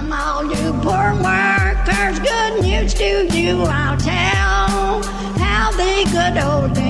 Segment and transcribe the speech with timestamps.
[0.00, 2.18] Welcome all you poor workers.
[2.20, 5.02] Good news to you I'll tell.
[5.38, 6.89] How the good old union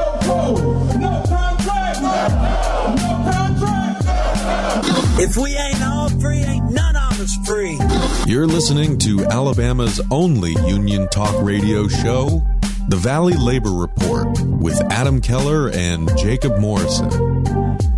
[5.19, 7.77] If we ain't all free, ain't none of us free.
[8.25, 12.41] You're listening to Alabama's only union talk radio show,
[12.87, 17.09] The Valley Labor Report, with Adam Keller and Jacob Morrison.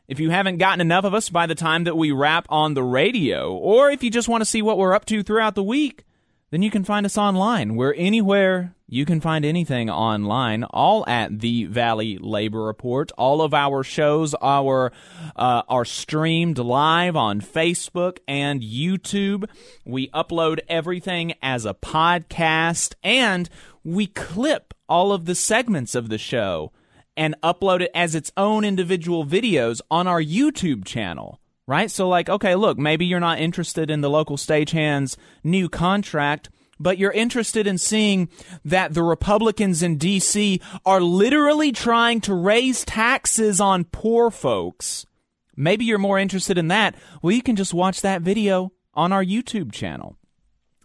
[0.08, 2.82] If you haven't gotten enough of us by the time that we wrap on the
[2.82, 6.02] radio or if you just want to see what we're up to throughout the week,
[6.50, 7.76] then you can find us online.
[7.76, 13.12] We're anywhere you can find anything online, all at the Valley Labor Report.
[13.16, 14.90] All of our shows are
[15.36, 19.48] uh, are streamed live on Facebook and YouTube.
[19.84, 23.48] We upload everything as a podcast, and
[23.84, 26.72] we clip all of the segments of the show
[27.16, 31.39] and upload it as its own individual videos on our YouTube channel
[31.70, 31.88] right?
[31.88, 36.50] So, like, okay, look, maybe you're not interested in the local stagehand's new contract,
[36.80, 38.28] but you're interested in seeing
[38.64, 40.60] that the Republicans in D.C.
[40.84, 45.06] are literally trying to raise taxes on poor folks.
[45.54, 46.96] Maybe you're more interested in that.
[47.22, 50.16] Well, you can just watch that video on our YouTube channel.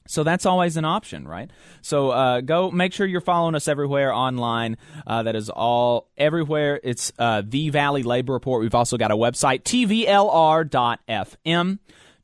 [0.08, 1.50] So that's always an option, right?
[1.82, 4.78] So uh, go make sure you're following us everywhere online.
[5.06, 6.80] Uh, that is all everywhere.
[6.84, 8.62] It's uh, the Valley Labor Report.
[8.62, 10.10] We've also got a website, tvlr.fm.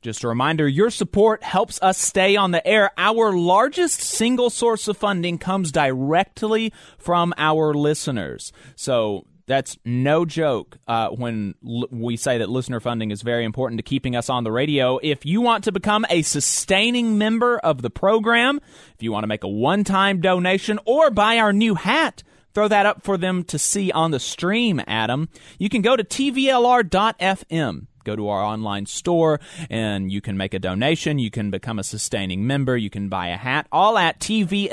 [0.00, 2.90] Just a reminder, your support helps us stay on the air.
[2.98, 8.52] Our largest single source of funding comes directly from our listeners.
[8.74, 13.78] So that's no joke uh, when l- we say that listener funding is very important
[13.78, 14.98] to keeping us on the radio.
[15.02, 18.60] If you want to become a sustaining member of the program,
[18.94, 22.22] if you want to make a one time donation or buy our new hat,
[22.54, 25.28] throw that up for them to see on the stream, Adam.
[25.58, 29.40] You can go to tvlr.fm go to our online store
[29.70, 31.18] and you can make a donation.
[31.18, 32.76] You can become a sustaining member.
[32.76, 34.66] You can buy a hat, all at tvlr.fm,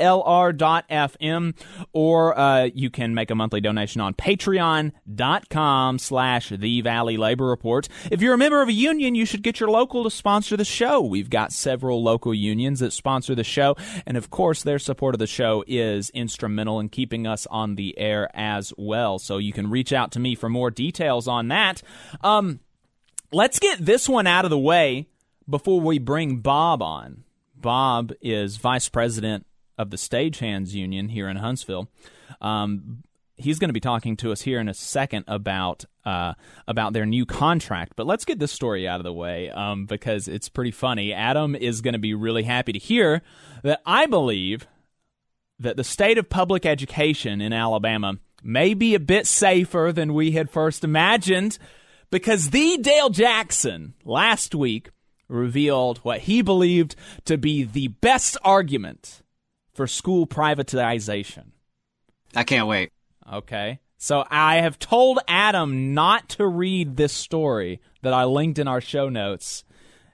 [1.92, 7.88] or uh, you can make a monthly donation on patreon.com slash the Valley Labor Report.
[8.10, 10.64] If you're a member of a union, you should get your local to sponsor the
[10.64, 11.00] show.
[11.00, 13.76] We've got several local unions that sponsor the show,
[14.06, 17.98] and of course, their support of the show is instrumental in keeping us on the
[17.98, 19.18] air as well.
[19.18, 21.82] So you can reach out to me for more details on that.
[22.22, 22.60] Um,
[23.32, 25.06] let's get this one out of the way
[25.48, 27.24] before we bring Bob on.
[27.54, 29.46] Bob is vice president
[29.76, 31.88] of the Stagehands Union here in Huntsville.
[32.40, 33.02] Um,
[33.36, 36.34] he's going to be talking to us here in a second about uh,
[36.66, 37.92] about their new contract.
[37.96, 41.12] But let's get this story out of the way um, because it's pretty funny.
[41.12, 43.22] Adam is going to be really happy to hear
[43.62, 44.66] that I believe
[45.58, 50.32] that the state of public education in Alabama may be a bit safer than we
[50.32, 51.58] had first imagined
[52.10, 54.90] because the Dale Jackson last week
[55.28, 59.22] revealed what he believed to be the best argument
[59.72, 61.52] for school privatization.
[62.34, 62.92] I can't wait.
[63.32, 63.80] Okay.
[63.98, 68.80] So I have told Adam not to read this story that I linked in our
[68.80, 69.62] show notes,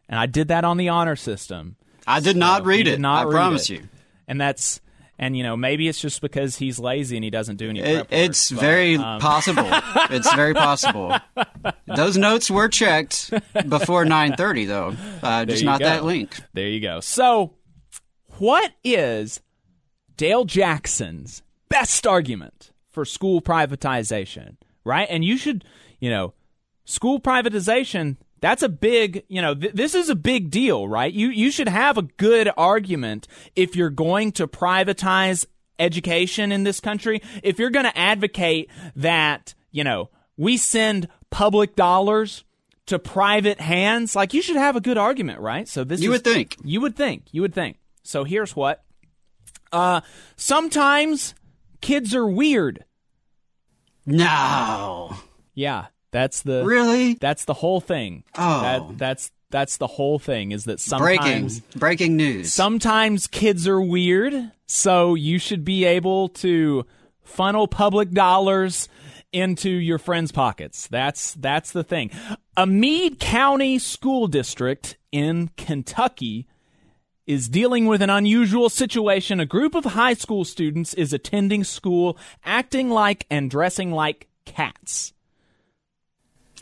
[0.09, 1.77] and I did that on the honor system.
[2.07, 3.01] I did So not read it.
[3.01, 3.75] not I promise it.
[3.75, 3.89] you.
[4.29, 4.81] And that's
[5.19, 7.81] and you know maybe it's just because he's lazy and he doesn't do any.
[7.81, 9.69] It, work, it's but, very um, possible.
[10.11, 11.17] it's very possible.
[11.87, 13.31] Those notes were checked
[13.69, 14.97] before 9:30, though.
[15.23, 15.87] Uh, just not go.
[15.87, 16.39] that link.
[16.53, 17.01] There you go.
[17.01, 17.55] So,
[18.39, 19.41] what is
[20.17, 24.57] Dale Jackson's best argument for school privatization?
[24.85, 25.09] Right?
[25.11, 25.65] And you should,
[25.99, 26.33] you know,
[26.85, 31.13] school privatization, that's a big, you know, th- this is a big deal, right?
[31.13, 35.47] You you should have a good argument if you're going to privatize
[35.79, 37.21] education in this country.
[37.43, 42.45] If you're going to advocate that, you know, we send public dollars
[42.87, 45.67] to private hands, like you should have a good argument, right?
[45.69, 46.57] So this You is- would think.
[46.63, 47.25] You would think.
[47.33, 47.79] You would think.
[48.05, 48.83] So here's what.
[49.73, 50.01] Uh
[50.37, 51.35] sometimes
[51.81, 52.85] kids are weird.
[54.05, 55.17] No.
[55.55, 55.87] Yeah,
[56.17, 57.13] that's the Really?
[57.15, 58.25] That's the whole thing.
[58.39, 58.63] Oh.
[58.63, 61.51] That, that's that's the whole thing is that Breaking.
[61.51, 62.53] sometimes Breaking news.
[62.55, 66.87] sometimes kids are weird, so you should be able to
[67.23, 68.89] funnel public dollars
[69.31, 70.89] into your friends' pockets.
[70.89, 72.11] That's that's the thing.
[72.57, 76.47] A Meade County school district in Kentucky
[77.27, 79.39] is dealing with an unusual situation.
[79.39, 85.13] A group of high school students is attending school acting like and dressing like cats.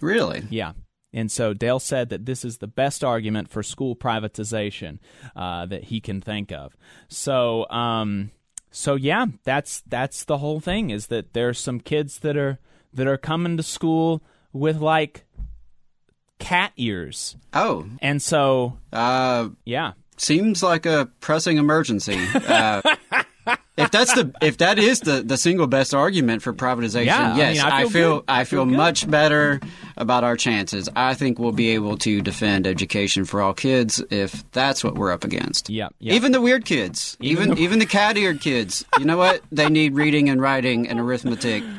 [0.04, 0.44] Really?
[0.50, 0.72] Yeah.
[1.12, 4.98] And so Dale said that this is the best argument for school privatization
[5.36, 6.76] uh, that he can think of.
[7.08, 8.30] So, um,
[8.72, 10.90] so yeah, that's that's the whole thing.
[10.90, 12.58] Is that there's some kids that are
[12.92, 14.22] that are coming to school
[14.52, 15.24] with like
[16.40, 17.86] cat ears, Oh.
[18.02, 22.18] and so Uh, yeah, seems like a pressing emergency.
[22.34, 22.82] Uh,
[23.76, 27.36] if that's the if that is the, the single best argument for privatization, Yeah, I
[27.36, 28.24] yes, mean, I I feel feel.
[28.28, 29.60] I feel much better
[29.96, 30.88] about our chances.
[30.94, 35.10] I think we'll be able to defend education for all kids if that's what we're
[35.12, 35.70] up against.
[35.70, 36.14] Yeah, yeah.
[36.14, 38.84] Even the weird kids, even even the cat-eared kids.
[38.98, 39.42] You know what?
[39.50, 41.62] They need reading and writing and arithmetic.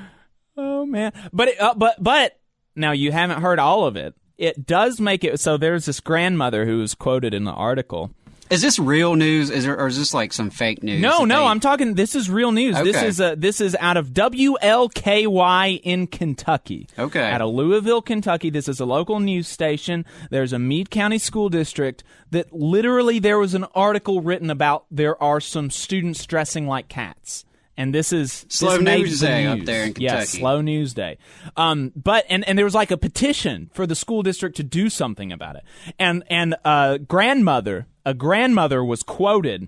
[0.57, 2.39] Oh man, but it, uh, but but
[2.77, 4.15] now you haven't heard all of it.
[4.37, 5.57] It does make it so.
[5.57, 8.11] There's this grandmother who was quoted in the article.
[8.49, 9.49] Is this real news?
[9.49, 11.01] Is there, or is this like some fake news?
[11.01, 11.95] No, no, they- I'm talking.
[11.95, 12.75] This is real news.
[12.83, 16.87] This is uh, this is out of WLKY in Kentucky.
[16.97, 17.23] Okay.
[17.31, 18.49] out of Louisville, Kentucky.
[18.49, 20.05] This is a local news station.
[20.29, 24.85] There's a Meade County school district that literally there was an article written about.
[24.91, 27.45] There are some students dressing like cats.
[27.77, 30.37] And this is Slow this news day up there in Yeah, Kentucky.
[30.39, 31.17] slow news day.
[31.57, 34.87] Um, but and and there was like a petition for the school district to do
[34.89, 35.63] something about it.
[35.99, 39.67] And and a grandmother, a grandmother was quoted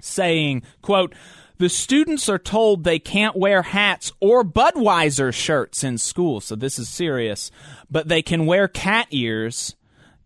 [0.00, 1.14] saying, quote,
[1.58, 6.78] the students are told they can't wear hats or Budweiser shirts in school, so this
[6.78, 7.50] is serious,
[7.90, 9.76] but they can wear cat ears,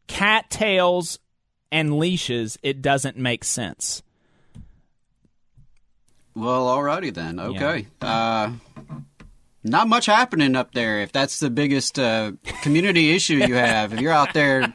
[0.07, 1.19] cat tails,
[1.73, 2.57] and leashes.
[2.63, 4.05] It doesn't make sense.
[6.37, 7.41] Well, alrighty then.
[7.41, 7.89] Okay.
[8.01, 8.53] Uh,
[9.65, 11.01] not much happening up there.
[11.01, 12.33] If that's the biggest uh,
[12.63, 14.73] community issue you have, if you're out there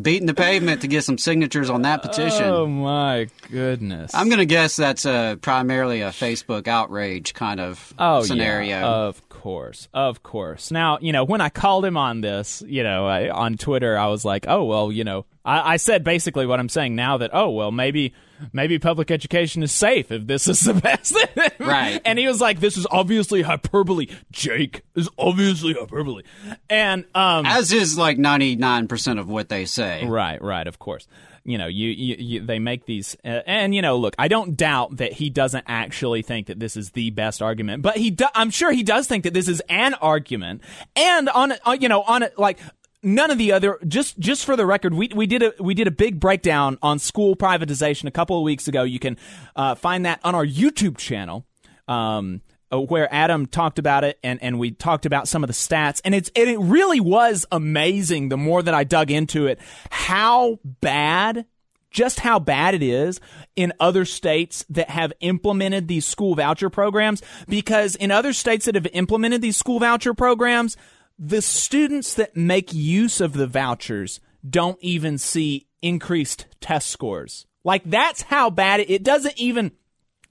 [0.00, 4.14] beating the pavement to get some signatures on that petition, Oh my goodness.
[4.14, 8.68] I'm gonna guess that's uh, primarily a Facebook outrage kind of Oh, scenario.
[8.68, 10.70] Yeah, of course, of course.
[10.70, 14.06] Now, you know, when I called him on this, you know, I, on Twitter, I
[14.06, 17.30] was like, oh well, you know, I, I said basically what I'm saying now that
[17.32, 18.14] oh well, maybe
[18.52, 21.16] maybe public education is safe if this is the best.
[21.58, 22.00] Right.
[22.04, 24.08] And he was like, this is obviously hyperbole.
[24.30, 26.22] Jake is obviously hyperbole.
[26.68, 30.06] And um, As is like 99% of what they say.
[30.06, 31.06] Right, right, of course.
[31.44, 34.56] You know, you, you, you they make these, uh, and you know, look, I don't
[34.56, 38.26] doubt that he doesn't actually think that this is the best argument, but he, do,
[38.32, 40.62] I'm sure he does think that this is an argument,
[40.94, 42.60] and on, uh, you know, on it, like
[43.02, 45.86] none of the other, just, just for the record, we, we did a, we did
[45.86, 48.82] a big breakdown on school privatization a couple of weeks ago.
[48.82, 49.16] You can
[49.56, 51.46] uh, find that on our YouTube channel.
[51.88, 52.42] Um,
[52.72, 56.00] uh, where Adam talked about it and, and we talked about some of the stats
[56.04, 59.58] and it's and it really was amazing the more that I dug into it
[59.90, 61.44] how bad
[61.90, 63.20] just how bad it is
[63.54, 68.74] in other states that have implemented these school voucher programs because in other states that
[68.74, 70.76] have implemented these school voucher programs
[71.24, 77.82] the students that make use of the vouchers don't even see increased test scores like
[77.86, 79.70] that's how bad it, it doesn't even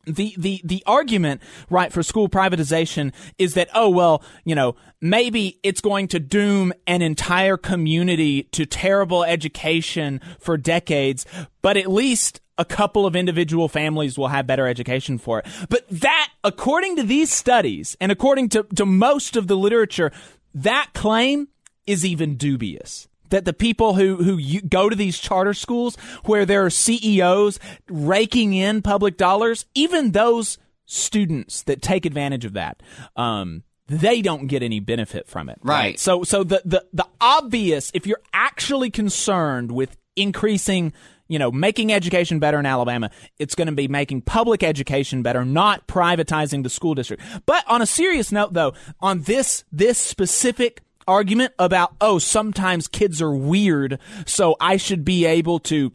[0.05, 5.59] the, the, the argument, right, for school privatization is that, oh, well, you know, maybe
[5.63, 11.25] it's going to doom an entire community to terrible education for decades,
[11.61, 15.45] but at least a couple of individual families will have better education for it.
[15.69, 20.11] But that, according to these studies and according to, to most of the literature,
[20.53, 21.47] that claim
[21.85, 26.63] is even dubious that the people who who go to these charter schools where there
[26.65, 32.83] are CEOs raking in public dollars, even those students that take advantage of that,
[33.15, 35.57] um, they don't get any benefit from it.
[35.63, 35.99] Right.
[35.99, 40.93] So so the the the obvious, if you're actually concerned with increasing
[41.31, 43.09] you know, making education better in Alabama.
[43.39, 47.23] It's going to be making public education better, not privatizing the school district.
[47.45, 53.21] But on a serious note, though, on this this specific argument about oh, sometimes kids
[53.21, 55.93] are weird, so I should be able to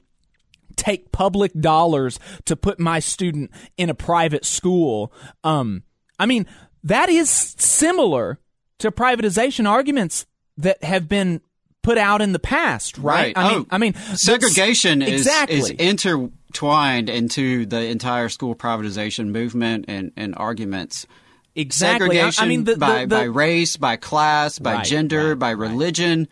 [0.76, 5.12] take public dollars to put my student in a private school.
[5.44, 5.82] Um,
[6.18, 6.46] I mean,
[6.82, 8.38] that is similar
[8.78, 10.24] to privatization arguments
[10.56, 11.42] that have been
[11.86, 13.04] put out in the past, right?
[13.04, 13.32] right.
[13.36, 15.58] I mean, oh, I mean, segregation is, exactly.
[15.58, 21.06] is intertwined into the entire school privatization movement and, and arguments.
[21.54, 22.08] Exactly.
[22.08, 25.38] Segregation I mean, the, by, the, the, by race, by class, by right, gender, right,
[25.38, 26.26] by religion.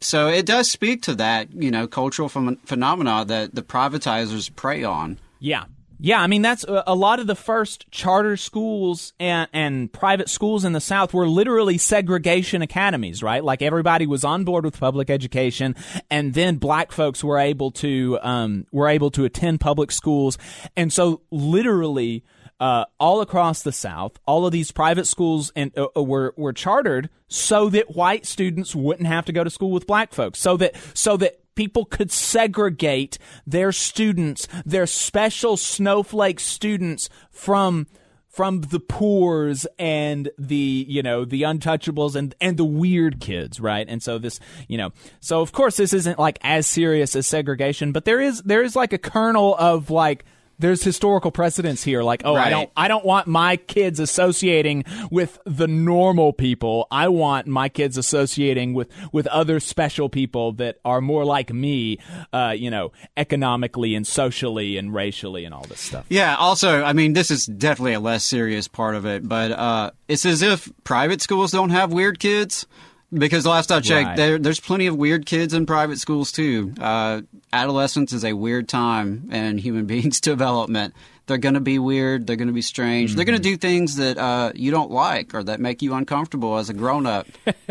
[0.00, 4.82] So it does speak to that, you know, cultural ph- phenomena that the privatizers prey
[4.82, 5.20] on.
[5.38, 5.66] Yeah,
[6.04, 10.64] yeah, I mean that's a lot of the first charter schools and, and private schools
[10.64, 13.44] in the South were literally segregation academies, right?
[13.44, 15.76] Like everybody was on board with public education,
[16.10, 20.38] and then black folks were able to um, were able to attend public schools,
[20.76, 22.24] and so literally.
[22.60, 27.10] Uh, all across the South, all of these private schools and uh, were were chartered
[27.26, 30.76] so that white students wouldn't have to go to school with black folks, so that
[30.94, 37.86] so that people could segregate their students, their special snowflake students from
[38.28, 43.86] from the poors and the you know the untouchables and and the weird kids right?
[43.88, 44.90] And so this you know
[45.20, 48.74] so of course this isn't like as serious as segregation but there is there is
[48.74, 50.24] like a kernel of like
[50.58, 52.46] there's historical precedence here like oh Right.
[52.46, 57.68] i don't i don't want my kids associating with the normal people i want my
[57.68, 61.98] kids associating with with other special people that are more like me
[62.32, 66.92] uh you know economically and socially and racially and all this stuff Yeah, also, I
[66.92, 70.70] mean, this is definitely a less serious part of it, but uh, it's as if
[70.84, 72.66] private schools don't have weird kids.
[73.12, 74.16] Because last I checked, Right.
[74.16, 76.72] there, there's plenty of weird kids in private schools too.
[76.80, 80.94] Uh, adolescence is a weird time in human beings' development.
[81.26, 82.26] They're going to be weird.
[82.26, 83.14] They're going to be strange.
[83.14, 86.56] They're going to do things that uh, you don't like or that make you uncomfortable
[86.56, 87.26] as a grown up.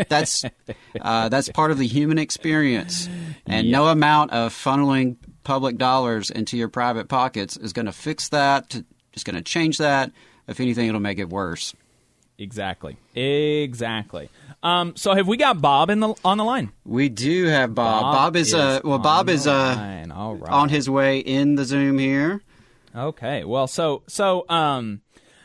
[0.08, 0.44] That's
[1.00, 3.08] uh, that's part of the human experience,
[3.46, 8.28] and no amount of funneling public dollars into your private pockets is going to fix
[8.30, 8.80] that.
[9.12, 10.12] It's going to change that.
[10.48, 11.74] If anything, it'll make it worse.
[12.38, 14.28] Exactly exactly
[14.62, 18.02] um so have we got bob in the on the line We do have Bob.
[18.02, 20.10] Bob Bob, is, is uh well Bob is uh line.
[20.10, 20.50] All right.
[20.52, 22.42] on his way in the Zoom here.
[22.94, 23.44] Okay.
[23.44, 25.00] Well, so so um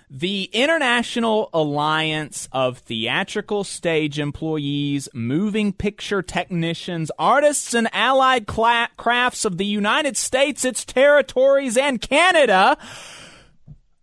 [0.10, 9.44] the International Alliance of Theatrical Stage Employees, Moving Picture Technicians, Artists, and Allied cla- Crafts
[9.44, 12.78] of the United States, its territories, and Canada.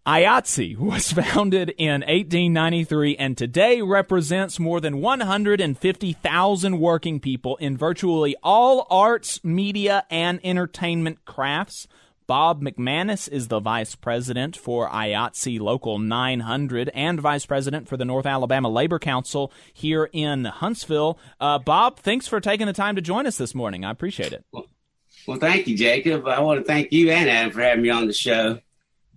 [0.06, 8.36] IATSE was founded in 1893 and today represents more than 150,000 working people in virtually
[8.42, 11.88] all arts, media, and entertainment crafts.
[12.26, 18.04] Bob McManus is the vice president for IATSE Local 900 and vice president for the
[18.04, 21.18] North Alabama Labor Council here in Huntsville.
[21.40, 23.86] Uh, Bob, thanks for taking the time to join us this morning.
[23.86, 24.44] I appreciate it.
[24.52, 26.26] Well, thank you, Jacob.
[26.26, 28.58] I want to thank you and Adam for having me on the show.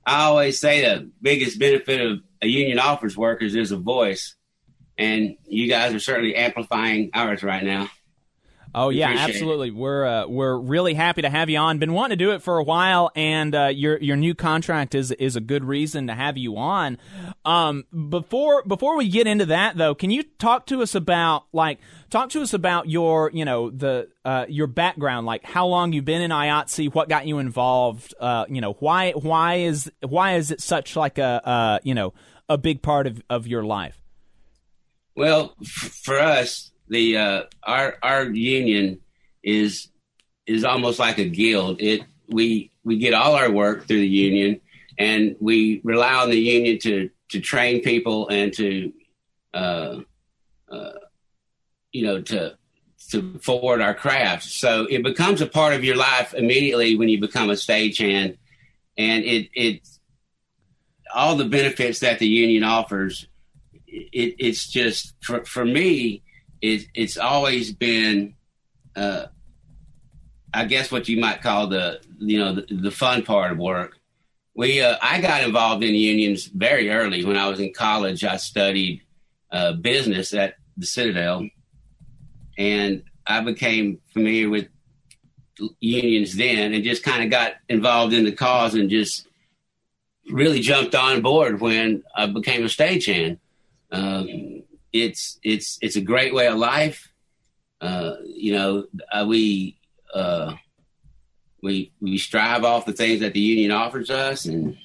[0.08, 4.36] I always say the biggest benefit of a union office workers is a voice,
[4.98, 7.90] and you guys are certainly amplifying ours right now.
[8.80, 9.30] Oh yeah, Appreciate it.
[9.34, 9.72] absolutely.
[9.72, 11.80] We're uh, we're really happy to have you on.
[11.80, 15.12] Been wanting to do it for a while, and uh, your your new contract is
[15.14, 17.00] is a good reason to have you on.
[17.44, 21.80] Um, before before we get into that though, can you talk to us about like
[22.12, 26.06] talk to us about your you know the uh, your background, like how long you've
[26.06, 30.52] been in IATSE, what got you involved, uh, you know why why is why is
[30.52, 32.14] it such like a uh, you know
[32.48, 34.00] a big part of of your life?
[35.16, 35.56] Well,
[36.04, 39.00] for us, the uh, our our union
[39.44, 39.90] is
[40.46, 41.82] is almost like a guild.
[41.82, 44.62] It we we get all our work through the union,
[44.98, 48.94] and we rely on the union to to train people and to
[49.54, 50.00] uh,
[50.72, 50.92] uh,
[51.92, 52.58] you know to
[53.10, 54.44] to forward our craft.
[54.44, 58.38] So it becomes a part of your life immediately when you become a stagehand,
[58.98, 59.88] and it it
[61.14, 63.28] all the benefits that the union offers.
[63.88, 66.24] It, it's just for for me
[66.62, 68.36] it, it's always been,
[68.96, 69.28] uh,
[70.54, 73.98] I guess, what you might call the you know the, the fun part of work.
[74.56, 78.24] We uh, I got involved in unions very early when I was in college.
[78.24, 79.02] I studied
[79.52, 81.48] uh, business at the Citadel,
[82.58, 84.68] and I became familiar with
[85.80, 89.28] unions then, and just kind of got involved in the cause and just
[90.30, 93.40] really jumped on board when I became a stagehand.
[93.92, 94.64] Um,
[94.94, 97.12] it's it's it's a great way of life.
[97.80, 99.78] Uh, you know, uh, we
[100.14, 100.54] uh,
[101.62, 104.78] we we strive off the things that the union offers us, and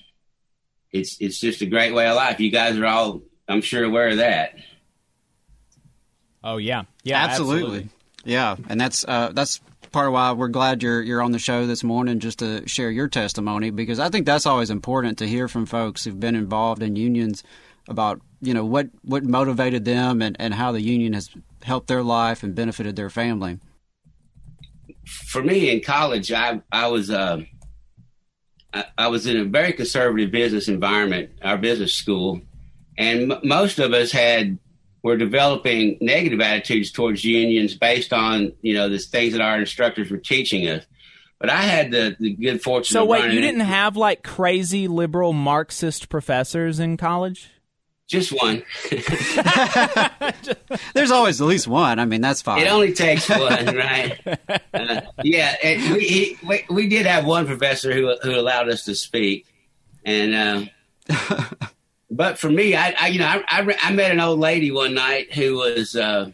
[0.91, 2.41] it's it's just a great way of life.
[2.41, 4.55] You guys are all, I'm sure, aware of that.
[6.45, 7.63] Oh yeah, yeah, absolutely.
[7.63, 7.89] absolutely.
[8.25, 9.61] Yeah, and that's uh, that's
[9.93, 12.91] part of why we're glad you're you're on the show this morning just to share
[12.91, 16.83] your testimony because I think that's always important to hear from folks who've been involved
[16.83, 17.43] in unions
[17.93, 21.31] about you know what what motivated them and, and how the union has
[21.63, 23.61] helped their life and benefited their family.
[25.05, 27.43] For me in college, I I was uh,
[28.75, 32.41] I, I was in a very conservative business environment, our business school,
[32.99, 34.59] and m- most of us had
[35.03, 40.11] were developing negative attitudes towards unions based on you know the things that our instructors
[40.11, 40.85] were teaching us.
[41.39, 42.95] But I had the, the good fortune.
[42.95, 47.52] So of wait, you didn't have like crazy liberal Marxist professors in college?
[48.13, 48.63] Just one.
[50.95, 51.99] There's always at least one.
[51.99, 52.61] I mean, that's fine.
[52.61, 54.21] It only takes one, right?
[54.75, 58.87] Uh, yeah, and we, he, we we did have one professor who who allowed us
[58.87, 59.47] to speak,
[60.05, 60.71] and
[61.09, 61.45] uh,
[62.11, 64.95] but for me, I, I you know I, I, I met an old lady one
[64.95, 66.31] night who was uh,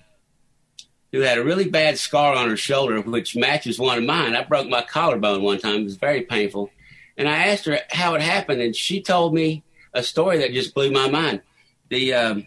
[1.13, 4.37] who had a really bad scar on her shoulder, which matches one of mine.
[4.37, 6.71] I broke my collarbone one time; it was very painful,
[7.17, 10.75] and I asked her how it happened, and she told me a story that just
[10.75, 11.43] blew my mind.
[11.90, 12.47] The um,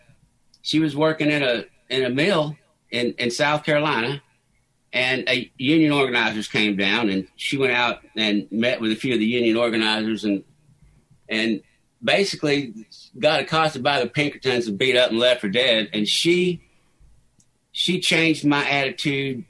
[0.62, 2.56] she was working in a in a mill
[2.90, 4.22] in in South Carolina,
[4.94, 9.14] and a union organizers came down, and she went out and met with a few
[9.14, 10.44] of the union organizers, and
[11.30, 11.62] and
[12.04, 12.74] basically
[13.18, 15.90] got accosted by the Pinkertons and beat up and left for dead.
[15.94, 16.62] And she
[17.72, 19.46] she changed my attitude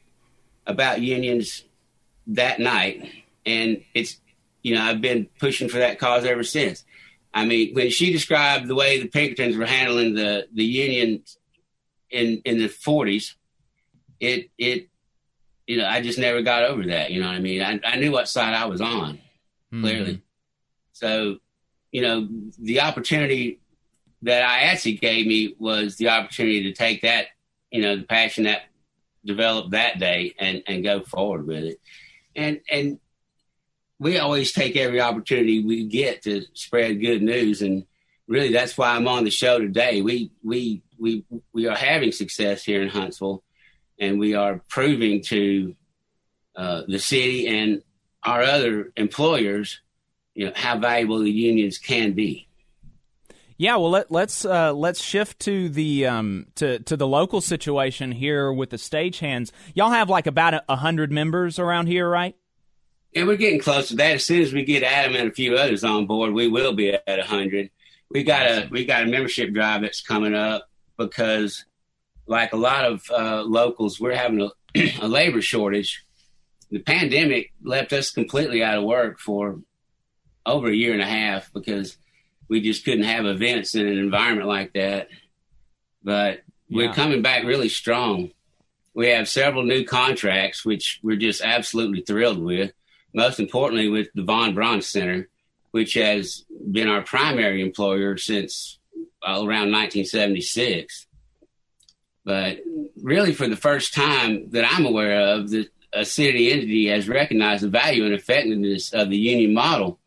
[0.67, 1.63] about unions
[2.27, 3.09] that night,
[3.45, 4.17] and it's
[4.61, 6.83] you know I've been pushing for that cause ever since.
[7.33, 11.23] I mean, when she described the way the Pinkertons were handling the the union
[12.09, 13.35] in in the forties,
[14.19, 14.89] it it
[15.67, 17.11] you know I just never got over that.
[17.11, 17.61] You know what I mean?
[17.61, 19.19] I, I knew what side I was on
[19.71, 20.15] clearly.
[20.15, 20.21] Mhm.
[20.91, 21.37] So,
[21.91, 22.27] you know,
[22.59, 23.59] the opportunity
[24.23, 27.27] that IATSE gave me was the opportunity to take that,
[27.71, 28.63] you know, the passion that
[29.25, 31.79] developed that day and, and go forward with it.
[32.35, 32.99] And, and
[34.01, 37.61] we always take every opportunity we get to spread good news.
[37.61, 37.85] And
[38.27, 40.01] really that's why I'm on the show today.
[40.01, 43.43] We, we, we, we are having success here in Huntsville
[43.99, 45.75] and we are proving to
[46.55, 47.83] uh, the city and
[48.23, 49.81] our other employers,
[50.33, 52.47] you know, how valuable the unions can be.
[53.57, 58.11] Yeah, well let, let's uh, let's shift to the um, to to the local situation
[58.11, 59.51] here with the stagehands.
[59.75, 62.35] Y'all have like about a hundred members around here, right?
[63.13, 64.15] And we're getting close to that.
[64.15, 66.93] As soon as we get Adam and a few others on board, we will be
[66.93, 67.69] at a hundred.
[68.09, 71.65] We got a we got a membership drive that's coming up because,
[72.25, 74.49] like a lot of uh, locals, we're having a,
[75.01, 76.05] a labor shortage.
[76.69, 79.59] The pandemic left us completely out of work for
[80.45, 81.97] over a year and a half because
[82.47, 85.09] we just couldn't have events in an environment like that.
[86.03, 86.93] But we're Yeah.
[86.93, 88.31] coming back really strong.
[88.93, 92.71] We have several new contracts, which we're just absolutely thrilled with.
[93.13, 95.29] Most importantly, with the Von Braun Center,
[95.71, 98.79] which has been our primary employer since
[99.25, 101.07] uh, around 1976.
[102.23, 102.59] But
[103.01, 107.63] really, for the first time that I'm aware of, the, a city entity has recognized
[107.63, 109.99] the value and effectiveness of the union model.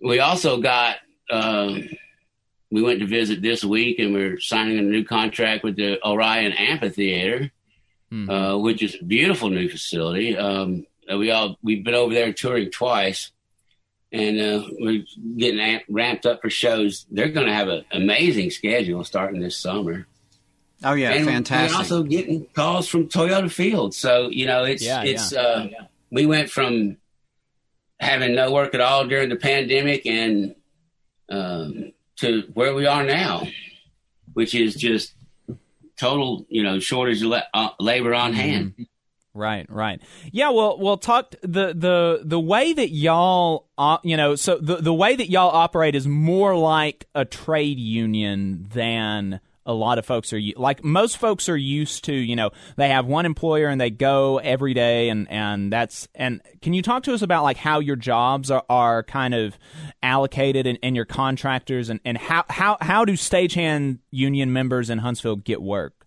[0.00, 0.96] We also got,
[1.30, 1.88] um,
[2.70, 6.52] we went to visit this week and we're signing a new contract with the Orion
[6.52, 7.50] Amphitheater,
[8.30, 10.36] uh, which is a beautiful new facility.
[10.36, 13.30] Um, we all, we've been over there touring twice
[14.12, 15.04] and uh, we're
[15.36, 17.06] getting amp- ramped up for shows.
[17.10, 20.06] They're going to have an amazing schedule starting this summer.
[20.84, 21.72] Oh yeah, and fantastic.
[21.74, 23.94] We're also getting calls from Toyota Field.
[23.94, 25.40] So you know, it's Yeah, it's yeah.
[25.40, 25.66] uh,
[26.12, 26.98] we went from
[27.98, 30.54] having no work at all during the pandemic and
[31.28, 33.48] um, to where we are now,
[34.34, 35.12] which is just
[35.98, 38.86] total you know shortage of la- uh, labor on hand.
[39.38, 40.02] Right, right.
[40.32, 44.76] Yeah, well, well, talk the the the way that y'all, uh, you know, so the
[44.76, 50.06] the way that y'all operate is more like a trade union than a lot of
[50.06, 53.78] folks are like most folks are used to you know they have one employer and
[53.78, 57.58] they go every day and and that's and can you talk to us about like
[57.58, 59.58] how your jobs are, are kind of
[60.02, 64.98] allocated and, and your contractors and, and how, how how do stagehand union members in
[64.98, 66.06] huntsville get work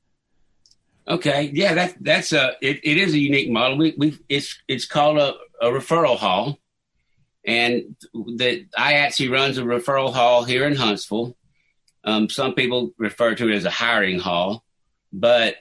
[1.07, 3.77] Okay, yeah, that that's a it, it is a unique model.
[3.77, 6.59] We we it's it's called a, a referral hall,
[7.45, 11.35] and the IATSE runs a referral hall here in Huntsville.
[12.03, 14.63] Um, some people refer to it as a hiring hall,
[15.11, 15.55] but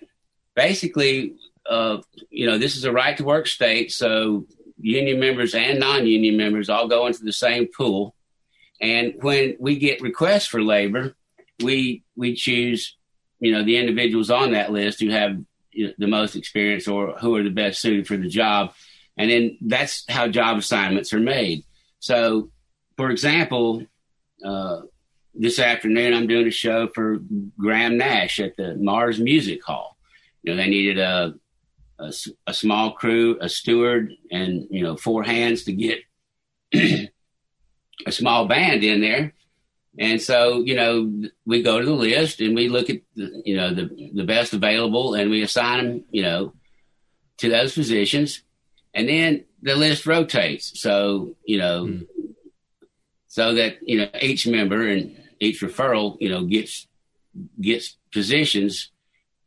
[0.55, 1.35] basically,
[1.69, 1.99] uh,
[2.31, 4.47] you know, this is a right to work state, so
[4.79, 8.15] union members and non-union members all go into the same pool.
[8.81, 11.15] And when we get requests for labor,
[11.63, 12.97] we we choose,
[13.41, 15.39] you know, the individuals on that list who have
[15.73, 18.73] you know, the most experience or who are the best suited for the job,
[19.17, 21.65] and then that's how job assignments are made.
[21.99, 22.51] So,
[22.97, 23.85] for example,
[24.45, 24.81] uh,
[25.35, 27.21] this afternoon I'm doing a show for
[27.59, 29.97] Graham Nash at the Mars Music Hall.
[30.43, 31.35] You know, they needed a
[32.01, 32.13] a,
[32.47, 36.01] a small crew, a steward, and you know four hands to get
[36.75, 39.35] a small band in there.
[39.99, 43.57] And so, you know, we go to the list and we look at, the, you
[43.57, 46.55] know, the, the best available and we assign them, you know,
[47.39, 48.43] to those positions.
[48.95, 50.81] And then the list rotates.
[50.81, 52.07] So, you know, mm.
[53.27, 56.87] so that, you know, each member and each referral, you know, gets,
[57.61, 58.91] gets positions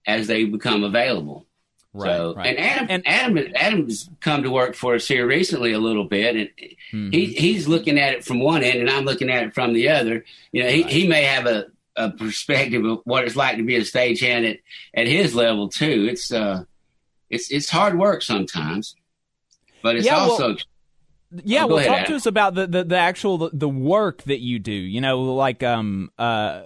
[0.05, 1.47] as they become available.
[1.95, 2.47] Right, so, right.
[2.47, 6.35] and Adam, and Adam, Adam's come to work for us here recently a little bit,
[6.35, 6.49] and
[6.91, 7.11] mm-hmm.
[7.11, 9.89] he he's looking at it from one end, and I'm looking at it from the
[9.89, 10.25] other.
[10.51, 10.91] You know, he, right.
[10.91, 14.57] he may have a, a perspective of what it's like to be a stagehand at
[14.95, 16.07] at his level too.
[16.09, 16.63] It's uh,
[17.29, 18.95] it's it's hard work sometimes,
[19.83, 20.47] but it's yeah, also.
[20.47, 20.57] Well,
[21.43, 22.11] yeah, oh, well, ahead, talk Adam.
[22.11, 24.71] to us about the, the, the actual the, the work that you do.
[24.71, 26.63] You know, like um uh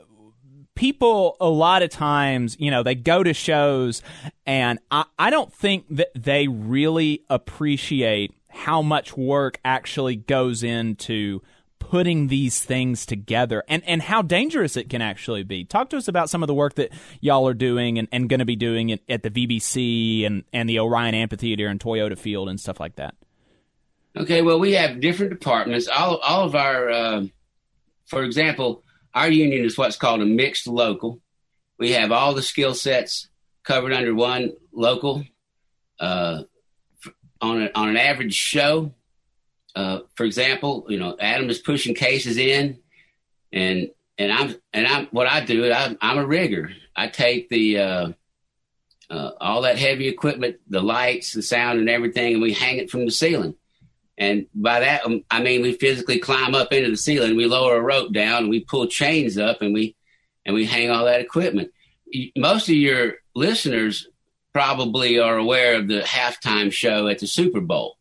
[0.77, 4.01] people a lot of times, you know, they go to shows
[4.45, 11.41] and I, I don't think that they really appreciate how much work actually goes into
[11.79, 15.63] putting these things together and, and how dangerous it can actually be.
[15.63, 18.39] Talk to us about some of the work that y'all are doing and, and going
[18.39, 22.49] to be doing at, at the VBC and, and the Orion Amphitheater and Toyota Field
[22.49, 23.15] and stuff like that.
[24.15, 25.87] Okay, well, we have different departments.
[25.87, 27.25] All, all of our, uh,
[28.05, 28.83] for example,
[29.17, 31.19] our union is what's called a mixed local.
[31.79, 33.29] We have all the skill sets
[33.63, 35.23] covered under one local.
[35.99, 36.43] Uh,
[37.41, 38.93] on, a, on an average show,
[39.75, 42.79] uh, for example, you know, Adam is pushing cases in,
[43.51, 45.71] and and I'm and I'm what I do.
[45.71, 46.71] I'm, I'm a rigger.
[46.95, 48.11] I take the uh,
[49.09, 52.89] uh, all that heavy equipment, the lights, the sound, and everything, and we hang it
[52.89, 53.55] from the ceiling.
[54.17, 57.77] And by that, um, I mean we physically climb up into the ceiling, we lower
[57.77, 59.95] a rope down, and we pull chains up, and we
[60.45, 61.71] and we hang all that equipment.
[62.35, 64.07] Most of your listeners
[64.53, 67.97] probably are aware of the halftime show at the Super Bowl.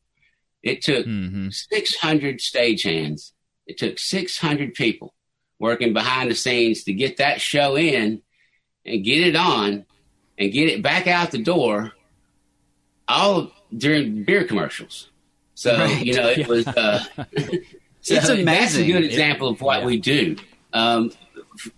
[0.62, 1.50] It took mm-hmm.
[1.50, 3.32] 600 stagehands.
[3.66, 5.14] It took 600 people
[5.58, 8.22] working behind the scenes to get that show in
[8.84, 9.84] and get it on
[10.38, 11.92] and get it back out the door
[13.08, 15.10] all during beer commercials.
[15.56, 16.04] So Right.
[16.04, 16.46] you know, it Yeah.
[16.46, 16.66] was.
[16.68, 18.86] Uh, so It's That's a amazing.
[18.86, 20.36] good example of what we do.
[20.72, 21.10] Um,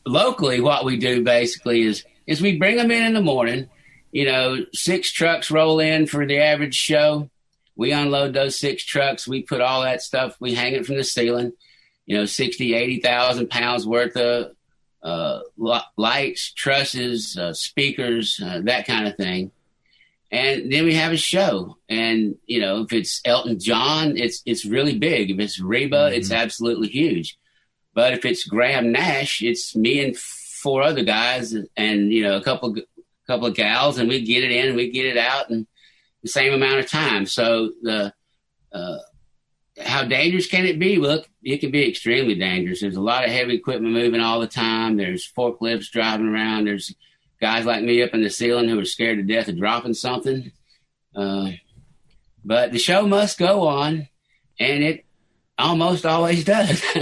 [0.05, 3.69] locally, what we do basically is is we bring them in in the morning.
[4.13, 7.31] You know, six trucks roll in for the average show.
[7.77, 9.27] We unload those six trucks.
[9.29, 10.37] We put all that stuff.
[10.41, 11.53] We hang it from the ceiling.
[12.07, 14.53] You know, 60, 80,000 pounds worth of
[15.03, 15.41] uh,
[15.97, 19.53] lights, trusses, uh, speakers, uh, that kind of thing
[20.31, 24.65] and then we have a show and you know if it's elton john it's it's
[24.65, 27.39] really big if it's reba it's absolutely huge
[27.95, 32.43] but if it's graham nash it's me and four other guys and you know a
[32.43, 32.75] couple
[33.27, 35.67] couple of gals and we get it in and we get it out in
[36.23, 38.13] the same amount of time so the
[38.73, 38.99] uh,
[39.81, 40.99] how dangerous can it be?
[40.99, 42.81] Well, it can be extremely dangerous.
[42.81, 44.97] There's a lot of heavy equipment moving all the time.
[44.97, 46.67] There's forklifts driving around.
[46.67, 46.95] There's
[47.41, 50.53] guys like me up in the ceiling who are scared to death of dropping something.
[51.15, 51.51] Uh,
[52.45, 54.09] but the show must go on,
[54.59, 55.05] and it
[55.59, 56.83] almost always does.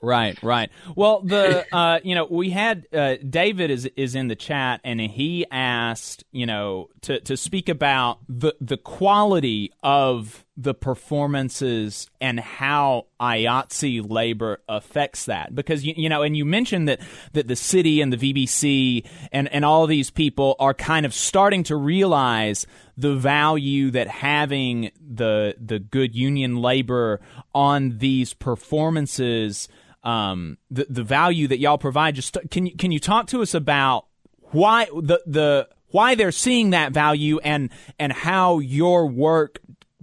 [0.00, 0.70] Right, right.
[0.94, 5.00] Well, the uh, you know we had uh, David is is in the chat and
[5.00, 12.40] he asked you know to to speak about the the quality of the performances and
[12.40, 15.54] how IATSE labor affects that.
[15.54, 17.00] Because you, you know and you mentioned that
[17.32, 21.62] that the city and the VBC and and all these people are kind of starting
[21.64, 27.20] to realize the value that having the the good union labor
[27.54, 29.68] on these performances
[30.02, 33.54] um the the value that y'all provide just can you can you talk to us
[33.54, 34.06] about
[34.50, 39.60] why the the why they're seeing that value and and how your work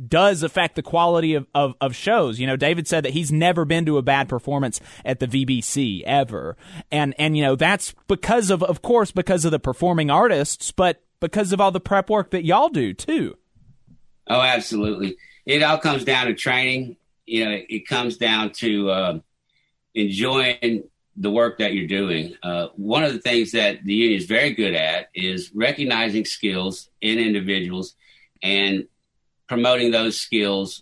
[0.08, 2.40] does affect the quality of, of, of shows.
[2.40, 6.04] You know, David said that he's never been to a bad performance at the VBC
[6.04, 6.58] ever.
[6.92, 11.02] And and you know, that's because of of course because of the performing artists, but
[11.20, 13.38] because of all the prep work that y'all do too.
[14.28, 15.16] Oh, absolutely.
[15.46, 16.98] It all comes down to training.
[17.26, 19.20] You know, it comes down to uh,
[19.94, 20.84] enjoying
[21.18, 22.36] the work that you're doing.
[22.44, 26.90] Uh, one of the things that the union is very good at is recognizing skills
[27.02, 27.96] in individuals
[28.44, 28.88] and
[29.48, 30.82] promoting those skills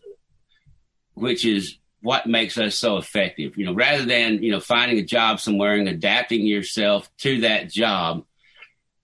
[1.16, 3.58] which is what makes us so effective.
[3.58, 7.70] You know, rather than you know finding a job somewhere and adapting yourself to that
[7.70, 8.26] job,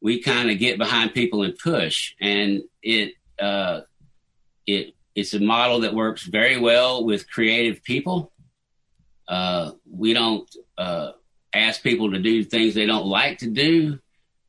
[0.02, 3.82] we kind of get behind people and push, and it uh,
[4.66, 8.32] it it's a model that works very well with creative people.
[9.28, 11.12] Uh, we don't uh,
[11.54, 14.00] ask people to do things they don't like to do.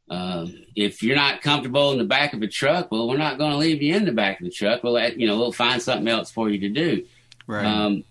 [0.09, 3.53] Um, if you're not comfortable in the back of a truck, well, we're not going
[3.53, 4.83] to leave you in the back of the truck.
[4.83, 7.07] We'll, you know, we'll find something else for you to do.
[7.47, 7.65] Right.
[7.65, 8.05] Um,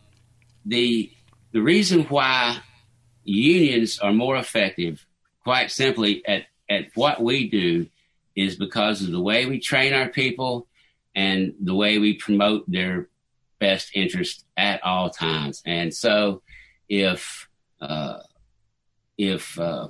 [0.65, 1.11] the
[1.51, 2.59] the reason why
[3.23, 5.05] unions are more effective,
[5.43, 7.87] quite simply, at at what we do,
[8.35, 10.67] is because of the way we train our people
[11.15, 13.09] and the way we promote their
[13.59, 15.61] best interest at all times.
[15.65, 16.41] And so,
[16.87, 17.49] if
[17.81, 18.19] uh,
[19.19, 19.89] if uh,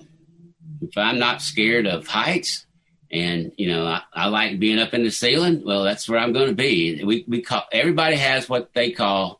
[0.82, 2.66] if I'm not scared of heights,
[3.12, 6.34] and you know I, I, like being up in the ceiling, well, that's where I'm
[6.34, 7.02] going to be.
[7.04, 9.40] We we call everybody has what they call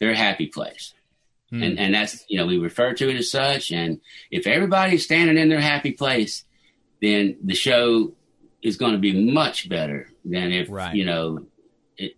[0.00, 0.94] their happy place.
[1.50, 1.62] Hmm.
[1.62, 3.70] And and that's you know we refer to it as such.
[3.70, 6.44] And if everybody's standing in their happy place,
[7.02, 8.14] then the show
[8.62, 10.94] is going to be much better than if right.
[10.94, 11.46] you know
[11.98, 12.16] it.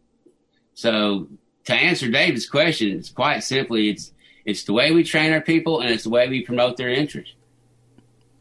[0.75, 1.29] So
[1.65, 4.13] to answer David's question, it's quite simply it's
[4.49, 7.35] it's the way we train our people and it's the way we promote their interest.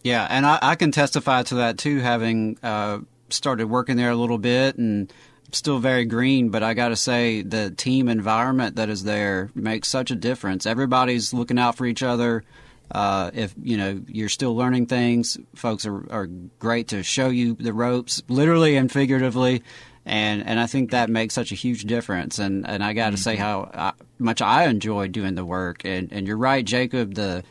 [0.04, 4.16] Yeah, and I, I can testify to that too, having uh, started working there a
[4.16, 5.12] little bit and
[5.52, 9.90] still very green, but I got to say the team environment that is there makes
[9.90, 10.66] such a difference.
[10.66, 12.46] Everybody's looking out for each other.
[12.90, 16.28] Uh, if you know you're still learning things, folks are, are
[16.60, 19.62] great to show you the ropes, literally and figuratively,
[20.08, 22.40] and and I think that makes such a huge difference.
[22.40, 23.22] And and I got to mm-hmm.
[23.22, 25.86] say how I, much I enjoy doing the work.
[25.86, 27.14] And and you're right, Jacob.
[27.14, 27.44] The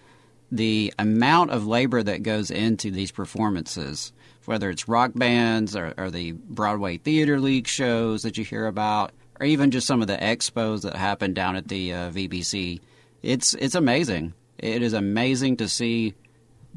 [0.50, 4.12] the amount of labor that goes into these performances
[4.46, 9.12] whether it's rock bands or, or, the Broadway Theater League shows that you hear about,
[9.40, 12.80] or even just some of the expos that happen down at the uh, VBC.
[13.22, 14.34] It's it's amazing.
[14.58, 16.14] It is amazing to see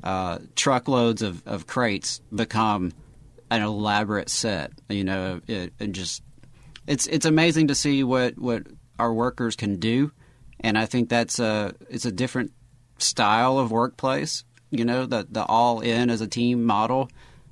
[0.04, 2.92] uh, truckloads of, of crates become
[3.50, 4.72] an elaborate set.
[4.90, 6.24] You know, it, it just
[6.88, 10.12] it's it's amazing to see what, what our workers can do,
[10.60, 12.52] and I think that's a it's a different
[12.98, 14.44] style of workplace.
[14.72, 17.10] You know, the the all in as a team model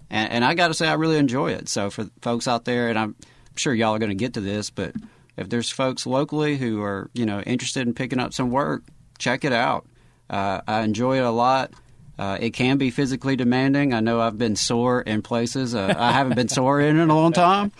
[0.10, 1.70] and, and I got to say, I really enjoy it.
[1.70, 3.16] So for folks out there, and I'm
[3.56, 4.94] sure y'all are going to get to this, but
[5.36, 8.84] if there's folks locally who are you know interested in picking up some work,
[9.18, 9.86] check it out.
[10.30, 11.72] Uh, I enjoy it a lot.
[12.18, 13.94] Uh, it can be physically demanding.
[13.94, 15.76] I know I've been sore in places.
[15.76, 17.72] Uh, I haven't been sore in in a long time,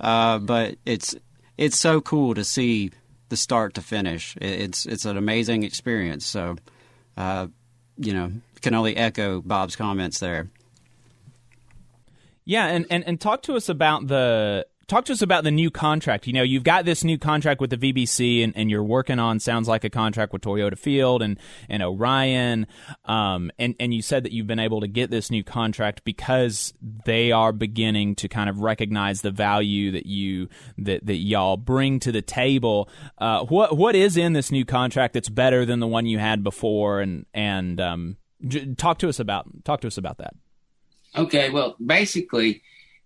[0.00, 1.14] uh, but it's
[1.58, 2.90] it's so cool to see
[3.30, 4.36] the start to finish.
[4.40, 6.24] It's it's an amazing experience.
[6.26, 6.56] So,
[7.16, 7.48] uh,
[7.96, 10.48] you know, can only echo Bob's comments there.
[12.44, 15.70] Yeah, and, and, and talk to us about the talk to us about the new
[15.70, 16.26] contract.
[16.26, 19.38] You know, you've got this new contract with the VBC, and, and you're working on
[19.38, 22.66] sounds like a contract with Toyota Field and and Orion.
[23.04, 26.74] Um, and and you said that you've been able to get this new contract because
[27.06, 32.00] they are beginning to kind of recognize the value that you that that y'all bring
[32.00, 32.88] to the table.
[33.16, 36.42] Uh, what what is in this new contract that's better than the one you had
[36.42, 37.00] before?
[37.00, 40.34] And and um, j- talk to us about talk to us about that.
[41.16, 42.62] Okay, well, basically,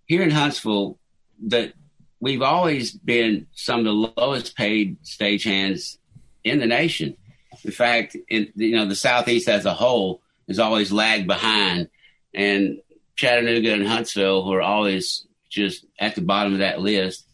[0.06, 0.98] here in Huntsville,
[1.46, 1.74] that
[2.20, 5.98] we've always been some of the lowest paid stagehands
[6.42, 7.16] in the nation.
[7.64, 11.88] In fact, in, you know, the Southeast as a whole has always lagged behind,
[12.34, 12.80] and
[13.16, 17.26] Chattanooga and Huntsville were always just at the bottom of that list.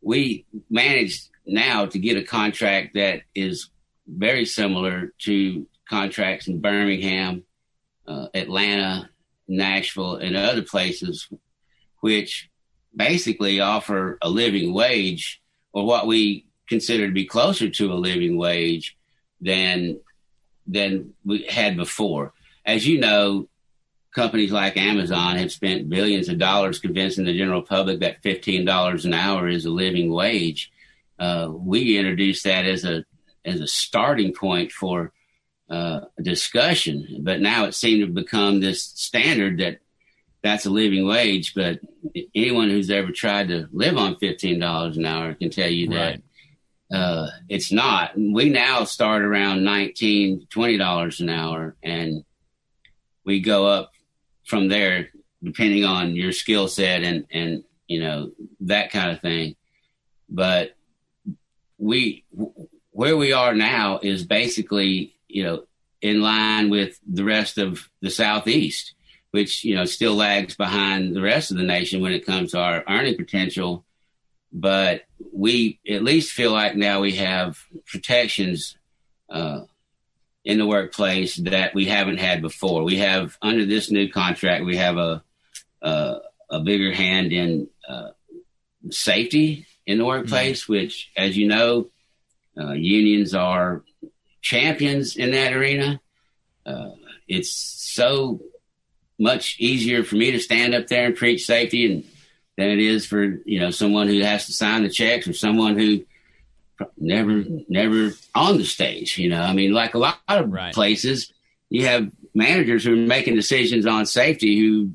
[0.00, 3.70] We managed now to get a contract that is
[4.06, 7.44] very similar to contracts in Birmingham,
[8.06, 9.10] uh, Atlanta,
[9.48, 11.28] Nashville, and other places,
[12.00, 12.48] which
[12.96, 18.36] basically offer a living wage or what we consider to be closer to a living
[18.36, 18.96] wage
[19.40, 20.00] than
[20.66, 22.32] than we had before.
[22.64, 23.48] As you know,
[24.12, 29.04] companies like Amazon have spent billions of dollars convincing the general public that fifteen dollars
[29.04, 30.72] an hour is a living wage.
[31.18, 33.04] Uh, we introduced that as a
[33.44, 35.12] as a starting point for
[35.70, 39.80] uh, discussion, but now it seemed to become this standard that
[40.42, 41.54] that's a living wage.
[41.54, 41.80] But
[42.34, 46.20] anyone who's ever tried to live on fifteen dollars an hour can tell you that
[46.92, 46.98] right.
[46.98, 48.12] uh, it's not.
[48.16, 52.24] We now start around 19 20 dollars an hour, and
[53.24, 53.92] we go up
[54.44, 55.08] from there
[55.42, 59.56] depending on your skill set and and you know that kind of thing.
[60.28, 60.76] But
[61.78, 62.24] we
[62.90, 65.64] where we are now is basically you know,
[66.00, 68.94] in line with the rest of the Southeast,
[69.36, 72.58] which, you know, still lags behind the rest of the nation when it comes to
[72.58, 73.84] our earning potential.
[74.52, 78.76] but we at least feel like now we have protections
[79.28, 79.60] uh,
[80.44, 82.82] in the workplace that we haven't had before.
[82.82, 85.22] We have under this new contract, we have a
[85.82, 86.18] a,
[86.50, 88.10] a bigger hand in uh,
[88.90, 90.72] safety in the workplace, mm-hmm.
[90.72, 91.90] which, as you know,
[92.58, 93.84] uh, unions are
[94.40, 96.00] champions in that arena.
[96.64, 96.92] Uh,
[97.28, 98.40] it's so
[99.18, 102.04] much easier for me to stand up there and preach safety and
[102.56, 105.78] than it is for you know someone who has to sign the checks or someone
[105.78, 106.04] who
[106.96, 110.74] never never on the stage you know i mean like a lot of right.
[110.74, 111.32] places
[111.70, 114.90] you have managers who are making decisions on safety who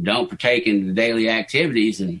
[0.00, 2.20] don't partake in the daily activities and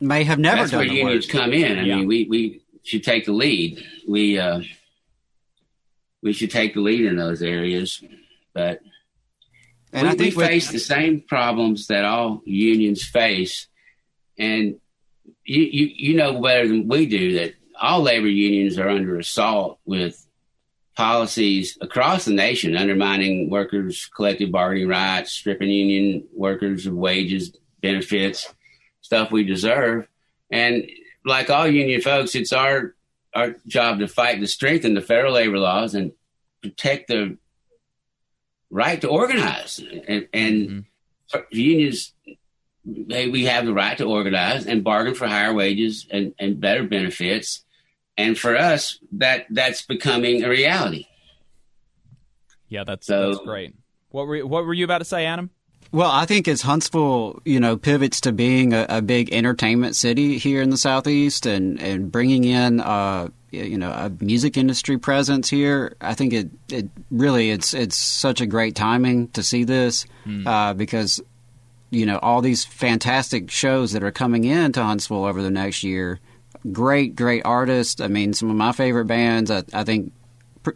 [0.00, 1.42] may have never that's done where unions work.
[1.42, 1.96] come in i yeah.
[1.96, 4.60] mean we we should take the lead we uh
[6.22, 8.02] we should take the lead in those areas
[8.52, 8.80] but
[9.96, 13.66] and we, I think we face the same problems that all unions face
[14.38, 14.78] and
[15.44, 19.78] you, you, you know better than we do that all labor unions are under assault
[19.84, 20.26] with
[20.96, 28.52] policies across the nation undermining workers' collective bargaining rights, stripping union workers of wages, benefits,
[29.02, 30.08] stuff we deserve.
[30.50, 30.88] And
[31.24, 32.94] like all union folks, it's our
[33.34, 36.12] our job to fight to strengthen the federal labor laws and
[36.62, 37.36] protect the
[38.70, 39.78] right to organize.
[39.78, 41.38] And, and mm-hmm.
[41.50, 42.12] unions
[42.86, 47.64] we have the right to organize and bargain for higher wages and, and better benefits.
[48.16, 51.06] And for us, that that's becoming a reality.
[52.68, 53.74] Yeah, that's so, that's great.
[54.08, 55.50] What were what were you about to say, Adam?
[55.96, 60.36] Well, I think as Huntsville, you know, pivots to being a, a big entertainment city
[60.36, 65.48] here in the southeast, and and bringing in, uh, you know, a music industry presence
[65.48, 70.04] here, I think it it really it's it's such a great timing to see this
[70.26, 70.46] mm.
[70.46, 71.18] uh, because
[71.88, 75.82] you know all these fantastic shows that are coming in to Huntsville over the next
[75.82, 76.20] year.
[76.72, 78.02] Great, great artists.
[78.02, 79.50] I mean, some of my favorite bands.
[79.50, 80.12] I, I think,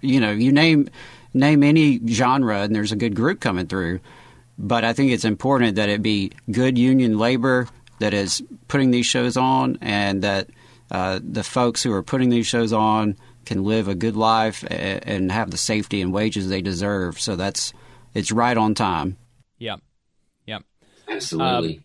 [0.00, 0.88] you know, you name
[1.34, 4.00] name any genre, and there's a good group coming through.
[4.62, 7.66] But I think it's important that it be good union labor
[7.98, 10.50] that is putting these shows on, and that
[10.90, 15.32] uh, the folks who are putting these shows on can live a good life and
[15.32, 17.18] have the safety and wages they deserve.
[17.18, 17.72] So that's
[18.12, 19.16] it's right on time.
[19.58, 19.76] Yeah.
[20.46, 20.58] Yeah.
[21.08, 21.78] Absolutely.
[21.78, 21.84] Um,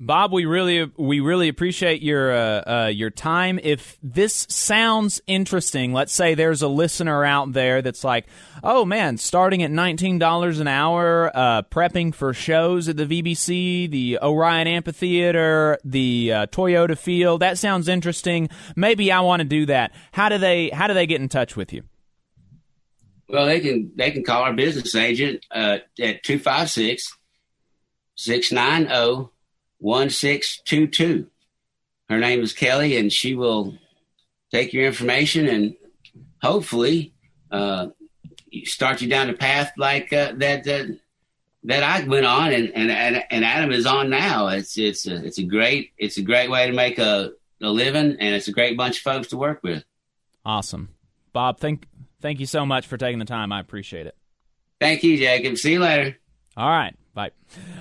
[0.00, 3.58] Bob, we really we really appreciate your uh, uh, your time.
[3.60, 8.26] If this sounds interesting, let's say there's a listener out there that's like,
[8.62, 13.90] "Oh man, starting at nineteen dollars an hour, uh, prepping for shows at the VBC,
[13.90, 17.40] the Orion Amphitheater, the uh, Toyota Field.
[17.40, 18.50] That sounds interesting.
[18.76, 19.90] Maybe I want to do that.
[20.12, 21.82] How do they How do they get in touch with you?"
[23.28, 27.12] Well, they can they can call our business agent uh, at two five six
[28.14, 29.30] 690
[29.78, 31.28] 1622.
[32.08, 33.76] Her name is Kelly, and she will
[34.50, 35.76] take your information and
[36.42, 37.12] hopefully
[37.50, 37.88] uh,
[38.64, 40.98] start you down the path like uh, that, that
[41.64, 44.48] that I went on and, and and Adam is on now.
[44.48, 48.16] It's it's a, it's a great it's a great way to make a, a living,
[48.18, 49.84] and it's a great bunch of folks to work with.
[50.44, 50.90] Awesome,
[51.32, 51.58] Bob.
[51.58, 51.86] Thank
[52.20, 53.52] thank you so much for taking the time.
[53.52, 54.16] I appreciate it.
[54.80, 55.58] Thank you, Jacob.
[55.58, 56.16] See you later.
[56.56, 56.94] All right.
[57.18, 57.32] Bye.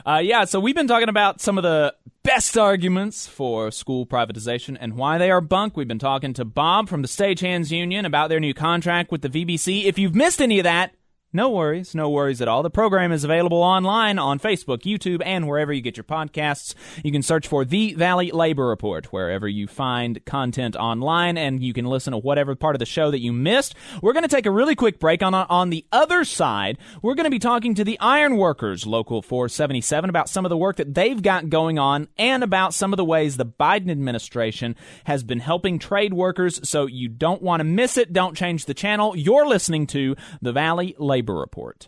[0.04, 4.76] Uh, yeah, so we've been talking about some of the best arguments for school privatization
[4.80, 5.78] and why they are bunk.
[5.78, 9.30] We've been talking to Bob from the Stagehands Union about their new contract with the
[9.30, 9.86] VBC.
[9.86, 10.96] If you've missed any of that,
[11.34, 12.64] no worries, no worries at all.
[12.64, 16.74] The program is available online on Facebook, YouTube, and wherever you get your podcasts.
[17.04, 21.74] You can search for The Valley Labor Report wherever you find content online, and you
[21.74, 23.76] can listen to whatever part of the show that you missed.
[24.02, 25.22] We're going to take a really quick break.
[25.22, 29.22] On, on the other side, we're going to be talking to the Iron Workers, Local
[29.22, 32.98] 477, about some of the work that they've got going on and about some of
[32.98, 36.68] the ways the Biden administration has been helping trade workers.
[36.70, 38.14] So you don't want to miss it.
[38.14, 39.14] Don't change the channel.
[39.14, 41.88] You're listening to The Valley Labor Labor Report.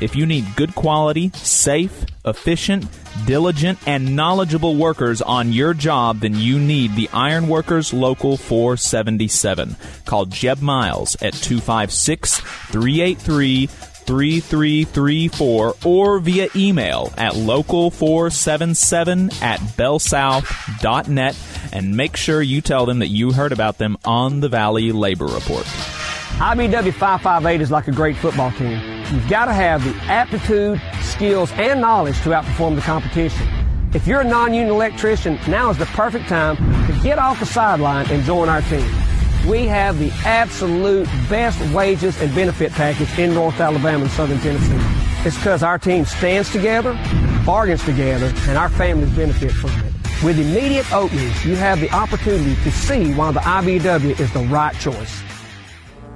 [0.00, 2.86] If you need good quality, safe, efficient,
[3.26, 9.76] diligent, and knowledgeable workers on your job, then you need the Ironworkers Local 477.
[10.04, 13.68] Call Jeb Miles at 256 383
[14.08, 21.36] 3334 or via email at local477 at bellsouth.net
[21.74, 25.26] and make sure you tell them that you heard about them on the Valley Labor
[25.26, 25.66] Report.
[26.38, 28.97] IBEW 558 is like a great football team.
[29.12, 33.48] You've got to have the aptitude, skills, and knowledge to outperform the competition.
[33.94, 38.10] If you're a non-union electrician, now is the perfect time to get off the sideline
[38.10, 38.86] and join our team.
[39.48, 44.76] We have the absolute best wages and benefit package in North Alabama and Southern Tennessee.
[45.26, 46.92] It's because our team stands together,
[47.46, 49.94] bargains together, and our families benefit from it.
[50.22, 54.78] With immediate openings, you have the opportunity to see why the IBEW is the right
[54.78, 55.22] choice.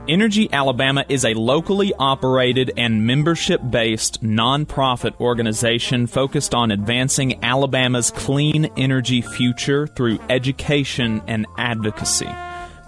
[0.09, 8.11] Energy Alabama is a locally operated and membership based nonprofit organization focused on advancing Alabama's
[8.11, 12.29] clean energy future through education and advocacy.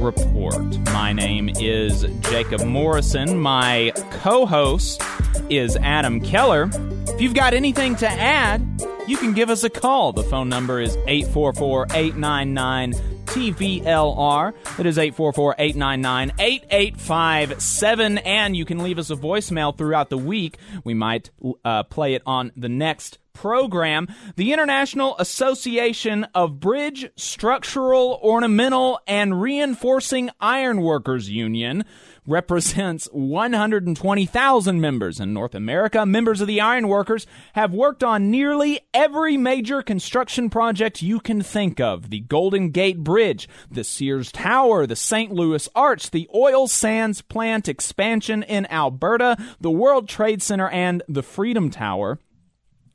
[0.00, 0.78] Report.
[0.92, 3.38] My name is Jacob Morrison.
[3.38, 5.02] My co host
[5.50, 6.70] is Adam Keller.
[7.08, 10.12] If you've got anything to add, you can give us a call.
[10.12, 12.94] The phone number is 844 899
[13.26, 14.54] TVLR.
[14.78, 18.18] It is 844 899 8857.
[18.18, 20.56] And you can leave us a voicemail throughout the week.
[20.82, 21.30] We might
[21.64, 24.06] uh, play it on the next program.
[24.36, 31.84] The International Association of Bridge, Structural, Ornamental, and Reinforcing Ironworkers Union
[32.26, 36.04] represents 120,000 members in North America.
[36.04, 41.80] Members of the ironworkers have worked on nearly every major construction project you can think
[41.80, 42.10] of.
[42.10, 45.32] The Golden Gate Bridge, the Sears Tower, the St.
[45.32, 51.22] Louis Arch, the oil sands plant expansion in Alberta, the World Trade Center, and the
[51.22, 52.18] Freedom Tower.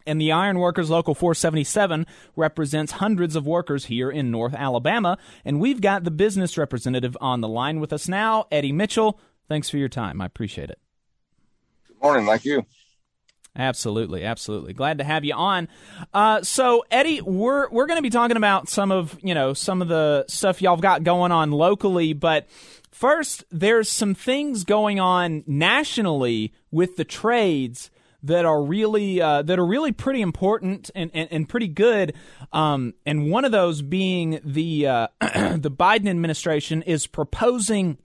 [0.05, 5.17] And the Ironworkers Local 477 represents hundreds of workers here in North Alabama.
[5.43, 9.19] And we've got the business representative on the line with us now, Eddie Mitchell.
[9.47, 10.21] Thanks for your time.
[10.21, 10.79] I appreciate it.
[11.87, 12.25] Good morning.
[12.25, 12.65] Thank you.
[13.57, 14.73] Absolutely, absolutely.
[14.73, 15.69] Glad to have you on.
[16.13, 19.81] Uh, so, Eddie, we're we're going to be talking about some of you know some
[19.81, 22.49] of the stuff y'all got going on locally, but
[22.91, 27.89] first, there's some things going on nationally with the trades
[28.25, 32.13] that are really uh, that are really pretty important and, and, and pretty good.
[32.51, 37.97] Um, and one of those being the uh, the Biden administration is proposing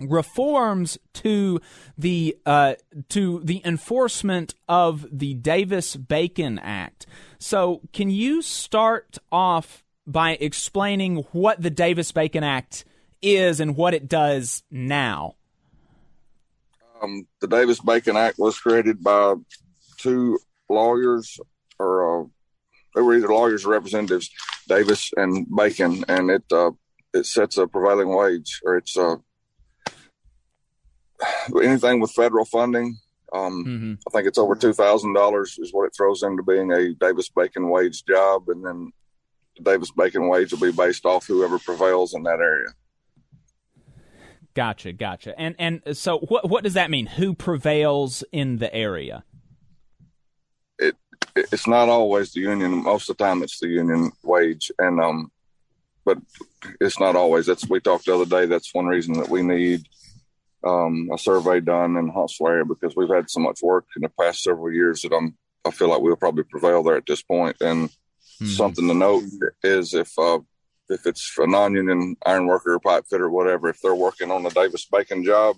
[0.00, 1.60] reforms to
[1.96, 2.74] the uh,
[3.10, 7.06] to the enforcement of the Davis Bacon Act.
[7.38, 12.84] So, can you start off by explaining what the Davis Bacon Act
[13.20, 15.36] is and what it does now?
[17.02, 19.34] Um, the Davis Bacon Act was created by
[19.98, 20.38] two
[20.68, 21.38] lawyers,
[21.78, 22.26] or uh,
[22.94, 24.30] they were either lawyers or representatives,
[24.68, 26.70] Davis and Bacon, and it uh,
[27.12, 29.16] it sets a prevailing wage, or it's uh,
[31.62, 32.96] anything with federal funding.
[33.32, 33.94] Um, mm-hmm.
[34.06, 37.30] I think it's over two thousand dollars is what it throws into being a Davis
[37.30, 38.92] Bacon wage job, and then
[39.56, 42.68] the Davis Bacon wage will be based off whoever prevails in that area.
[44.54, 45.38] Gotcha, gotcha.
[45.38, 47.06] And and so what what does that mean?
[47.06, 49.24] Who prevails in the area?
[50.78, 50.96] It
[51.34, 52.82] it's not always the union.
[52.82, 55.30] Most of the time, it's the union wage, and um,
[56.04, 56.18] but
[56.80, 57.46] it's not always.
[57.46, 58.46] That's we talked the other day.
[58.46, 59.86] That's one reason that we need
[60.64, 64.10] um, a survey done in Huntsville area because we've had so much work in the
[64.20, 67.56] past several years that I'm I feel like we'll probably prevail there at this point.
[67.60, 67.90] And
[68.38, 68.46] hmm.
[68.46, 69.24] something to note
[69.62, 70.40] is if uh,
[70.92, 74.86] if it's a non-union iron worker, pipe fitter, whatever, if they're working on a Davis
[74.86, 75.56] Bacon job,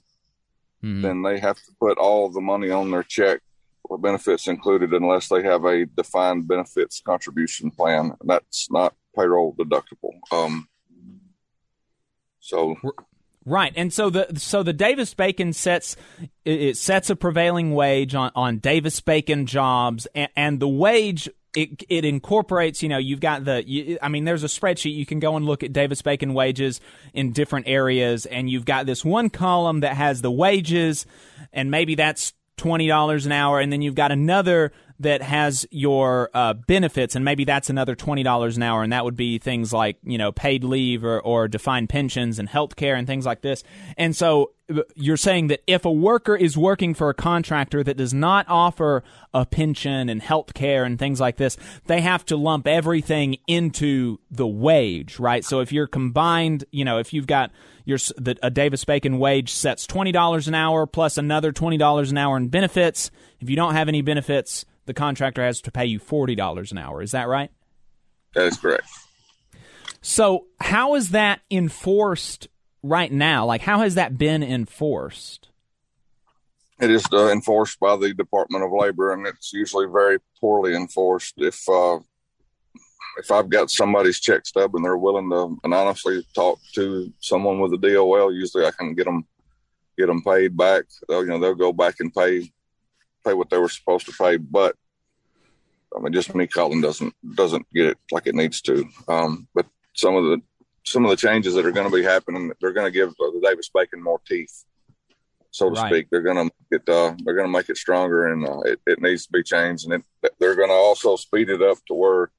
[0.80, 1.03] hmm.
[1.03, 3.41] then they have to put all the money on their check
[3.85, 8.12] or benefits included unless they have a defined benefits contribution plan.
[8.24, 10.14] That's not payroll deductible.
[10.32, 10.68] Um,
[12.41, 12.76] so
[13.47, 15.97] Right, and so the so the Davis Bacon sets
[16.47, 21.82] it sets a prevailing wage on, on Davis Bacon jobs, and, and the wage it
[21.88, 22.82] it incorporates.
[22.82, 23.66] You know, you've got the.
[23.66, 26.80] You, I mean, there's a spreadsheet you can go and look at Davis Bacon wages
[27.12, 31.07] in different areas, and you've got this one column that has the wages,
[31.52, 36.30] and maybe that's twenty dollars an hour, and then you've got another that has your
[36.34, 39.72] uh, benefits, and maybe that's another twenty dollars an hour, and that would be things
[39.72, 43.40] like you know paid leave or, or defined pensions and health care and things like
[43.40, 43.64] this.
[43.97, 47.97] And so uh, you're saying that if a worker is working for a contractor that
[47.97, 52.36] does not offer a pension and health care and things like this, they have to
[52.36, 55.45] lump everything into the wage, right?
[55.45, 57.51] So if you're combined, you know, if you've got
[57.84, 62.12] your the, a Davis Bacon wage sets twenty dollars an hour plus another twenty dollars
[62.12, 63.11] an hour in benefits.
[63.40, 67.03] If you don't have any benefits, the contractor has to pay you $40 an hour.
[67.03, 67.51] Is that right?
[68.35, 68.89] That is correct.
[70.01, 72.49] So, how is that enforced
[72.82, 73.47] right now?
[73.47, 75.49] Like, how has that been enforced?
[76.80, 81.35] It is uh, enforced by the Department of Labor, and it's usually very poorly enforced.
[81.39, 82.01] If uh,
[83.16, 87.72] if I've got somebody's check stub and they're willing to anonymously talk to someone with
[87.72, 89.24] a DOL, usually I can get them
[89.97, 90.85] get them paid back.
[91.09, 92.53] They'll, you know, they'll go back and pay
[93.24, 94.76] pay what they were supposed to pay, but
[95.96, 98.84] I mean, just me calling doesn't doesn't get it like it needs to.
[99.08, 100.42] Um, but some of the
[100.84, 103.40] some of the changes that are going to be happening, they're going to give the
[103.42, 104.64] Davis Bacon more teeth,
[105.50, 105.90] so to right.
[105.90, 106.08] speak.
[106.10, 109.26] They're going to uh, they're going to make it stronger, and uh, it, it needs
[109.26, 109.84] to be changed.
[109.84, 112.30] And it, they're going to also speed it up to where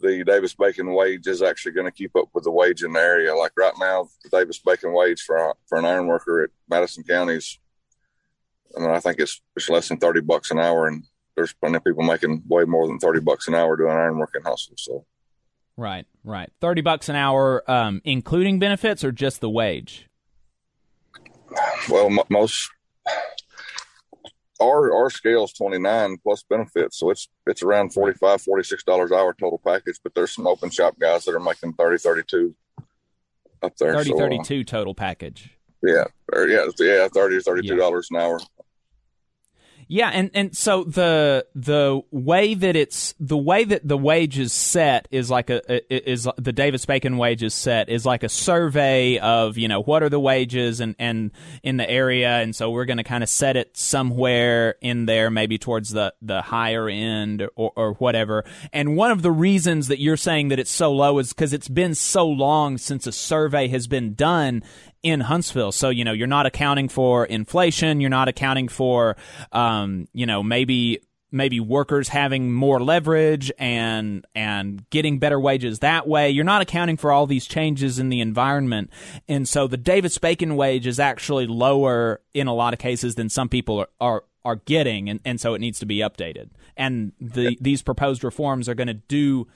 [0.00, 3.00] the Davis Bacon wage is actually going to keep up with the wage in the
[3.00, 3.34] area.
[3.34, 7.34] Like right now, the Davis Bacon wage for for an iron worker at Madison County
[7.34, 7.58] is
[8.76, 11.04] I mean, I think it's it's less than thirty bucks an hour, and
[11.36, 14.32] there's plenty of people making way more than thirty bucks an hour doing iron work
[14.34, 14.76] in Huntsville.
[14.76, 15.06] So,
[15.76, 20.08] right, right, thirty bucks an hour, um, including benefits or just the wage.
[21.88, 22.70] Well, m- most
[24.60, 29.18] our our scale is 29 plus benefits so it's it's around 45 46 dollars an
[29.18, 32.54] hour total package but there's some open shop guys that are making 30 32
[33.62, 35.50] up there 30 so, 32 uh, total package
[35.82, 38.18] yeah or yeah yeah 30 32 dollars yeah.
[38.18, 38.40] an hour
[39.94, 44.52] yeah, and, and so the the way that it's the way that the wage is
[44.52, 49.20] set is like a is the Davis Bacon wage is set is like a survey
[49.20, 51.30] of you know what are the wages and and
[51.62, 55.30] in the area, and so we're going to kind of set it somewhere in there,
[55.30, 58.44] maybe towards the the higher end or or whatever.
[58.72, 61.68] And one of the reasons that you're saying that it's so low is because it's
[61.68, 64.64] been so long since a survey has been done,
[65.04, 65.70] in Huntsville.
[65.70, 68.00] So, you know, you're not accounting for inflation.
[68.00, 69.16] You're not accounting for,
[69.52, 71.00] um, you know, maybe
[71.30, 76.30] maybe workers having more leverage and and getting better wages that way.
[76.30, 78.90] You're not accounting for all these changes in the environment.
[79.28, 83.28] And so the Davis Bacon wage is actually lower in a lot of cases than
[83.28, 86.50] some people are, are are getting, and, and so it needs to be updated.
[86.76, 89.48] And the these proposed reforms are going to do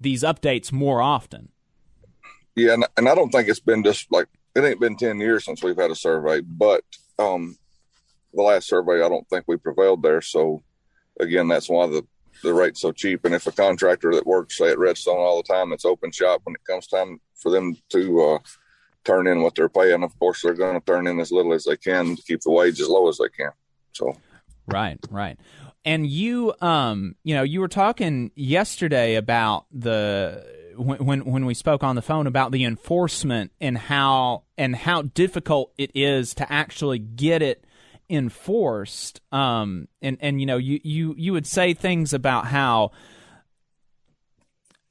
[0.00, 1.50] these updates more often.
[2.56, 5.44] Yeah, and, and I don't think it's been just like it ain't been ten years
[5.44, 6.82] since we've had a survey, but
[7.18, 7.56] um,
[8.32, 10.22] the last survey I don't think we prevailed there.
[10.22, 10.62] So
[11.20, 12.02] again, that's why the
[12.42, 13.24] the rate's so cheap.
[13.24, 16.40] And if a contractor that works say at Redstone all the time, it's open shop
[16.44, 18.38] when it comes time for them to uh,
[19.04, 20.02] turn in what they're paying.
[20.02, 22.50] Of course, they're going to turn in as little as they can to keep the
[22.50, 23.52] wage as low as they can.
[23.92, 24.16] So,
[24.66, 25.38] right, right.
[25.84, 30.44] And you, um, you know, you were talking yesterday about the
[30.76, 35.02] when, when when we spoke on the phone about the enforcement and how and how
[35.02, 37.64] difficult it is to actually get it
[38.08, 39.20] enforced.
[39.32, 42.92] Um, and and you know, you you you would say things about how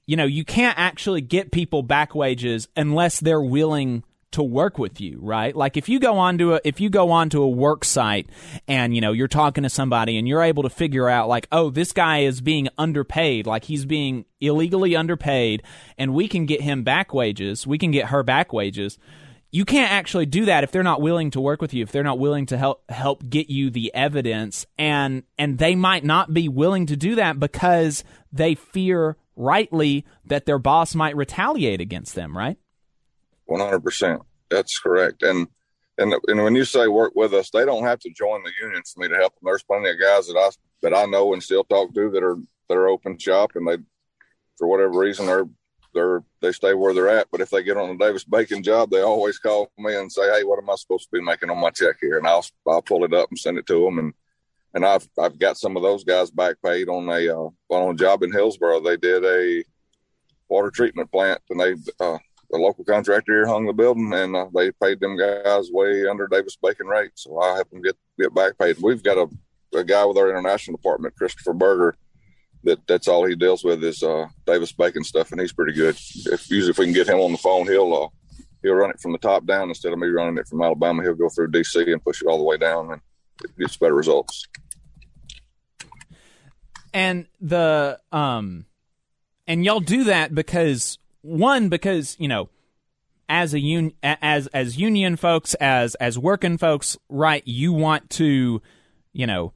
[0.06, 4.04] you know you can't actually get people back wages unless they're willing
[4.36, 5.56] to work with you, right?
[5.56, 8.28] Like if you go onto a if you go onto a work site
[8.68, 11.70] and you know you're talking to somebody and you're able to figure out like, oh,
[11.70, 15.64] this guy is being underpaid, like he's being illegally underpaid,
[15.98, 18.98] and we can get him back wages, we can get her back wages.
[19.52, 22.04] You can't actually do that if they're not willing to work with you, if they're
[22.04, 26.50] not willing to help help get you the evidence, and and they might not be
[26.50, 32.38] willing to do that because they fear rightly that their boss might retaliate against them,
[32.38, 32.58] right?
[33.46, 34.22] One hundred percent.
[34.50, 35.24] That's correct.
[35.24, 35.48] And
[35.98, 38.82] and and when you say work with us, they don't have to join the union
[38.92, 39.44] for me to help them.
[39.46, 40.50] There's plenty of guys that I
[40.82, 42.38] that I know and still talk to that are
[42.70, 43.78] that are open shop, and they
[44.58, 45.48] for whatever reason they're
[45.94, 47.28] they're they stay where they're at.
[47.32, 50.30] But if they get on a Davis Bacon job, they always call me and say,
[50.32, 52.82] "Hey, what am I supposed to be making on my check here?" And I'll I'll
[52.82, 54.00] pull it up and send it to them.
[54.00, 54.14] And
[54.74, 57.98] and I've I've got some of those guys back paid on a uh, on a
[57.98, 58.82] job in Hillsboro.
[58.82, 59.64] They did a
[60.50, 62.18] water treatment plant, and they uh,
[62.56, 66.28] the local contractor here hung the building, and uh, they paid them guys way under
[66.28, 67.12] Davis Bacon rate.
[67.16, 68.78] So I help them get get back paid.
[68.82, 71.98] We've got a, a guy with our international department, Christopher Berger,
[72.66, 75.96] that that's all he deals with is uh, Davis Bacon stuff, and he's pretty good.
[75.96, 78.08] If usually if we can get him on the phone, he'll uh,
[78.62, 81.04] he'll run it from the top down instead of me running it from Alabama.
[81.04, 83.02] He'll go through DC and push it all the way down, and
[83.44, 84.46] it gets better results.
[86.94, 88.66] And the um,
[89.48, 92.50] and y'all do that because one because you know
[93.28, 98.62] as a un- as as union folks as as working folks right you want to
[99.14, 99.52] you know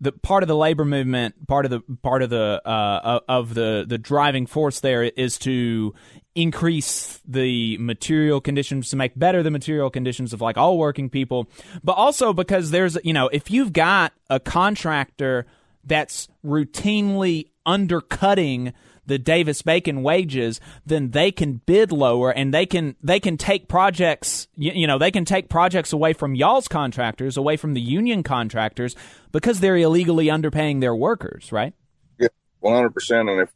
[0.00, 3.84] the part of the labor movement part of the part of the uh, of the
[3.86, 5.94] the driving force there is to
[6.34, 11.48] increase the material conditions to make better the material conditions of like all working people.
[11.82, 15.46] But also because there's you know if you've got a contractor
[15.84, 18.72] that's routinely undercutting
[19.06, 23.68] the Davis Bacon wages, then they can bid lower and they can they can take
[23.68, 27.80] projects you, you know they can take projects away from y'all's contractors, away from the
[27.80, 28.96] union contractors
[29.32, 31.74] because they're illegally underpaying their workers, right?
[32.18, 32.28] Yeah,
[32.60, 33.28] one hundred percent.
[33.28, 33.50] And if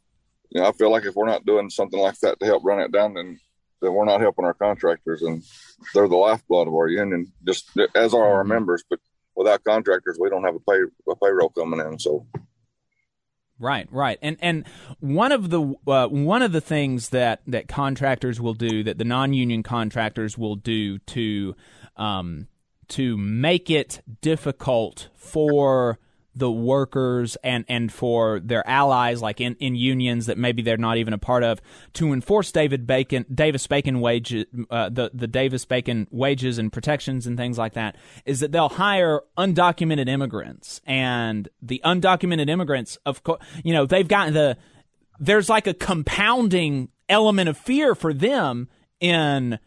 [0.49, 2.79] you know, I feel like if we're not doing something like that to help run
[2.79, 3.39] it down, then
[3.81, 5.43] then we're not helping our contractors, and
[5.93, 8.49] they're the lifeblood of our union, just as are our mm-hmm.
[8.49, 8.83] members.
[8.89, 8.99] But
[9.35, 10.79] without contractors, we don't have a pay
[11.09, 11.99] a payroll coming in.
[11.99, 12.25] So
[13.61, 14.65] Right, right, and and
[15.01, 19.03] one of the uh, one of the things that that contractors will do that the
[19.03, 21.55] non-union contractors will do to
[21.97, 22.47] um,
[22.87, 25.99] to make it difficult for
[26.39, 30.97] the workers and, and for their allies, like in, in unions that maybe they're not
[30.97, 31.61] even a part of,
[31.93, 37.27] to enforce David Bacon, Davis Bacon wages, uh, the the Davis Bacon wages and protections
[37.27, 43.23] and things like that, is that they'll hire undocumented immigrants, and the undocumented immigrants, of
[43.23, 44.57] course, you know, they've got the
[45.19, 48.69] there's like a compounding element of fear for them
[48.99, 49.59] in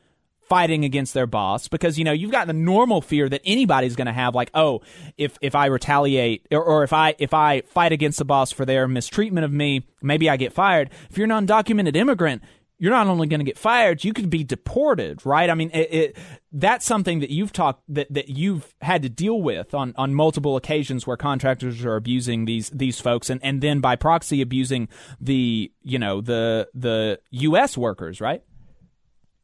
[0.53, 4.07] fighting against their boss because you know you've got the normal fear that anybody's going
[4.07, 4.83] to have like oh
[5.17, 8.67] if if I retaliate or, or if I if I fight against the boss for
[8.67, 10.91] their mistreatment of me maybe I get fired.
[11.09, 12.43] If you're an undocumented immigrant
[12.79, 15.49] you're not only going to get fired you could be deported right?
[15.49, 16.17] I mean it, it,
[16.53, 20.59] that's something that you've talked that that you've had to deal with on on multiple
[20.59, 25.73] occasions where contractors are abusing these these folks and and then by proxy abusing the
[25.83, 28.43] you know the the US workers right?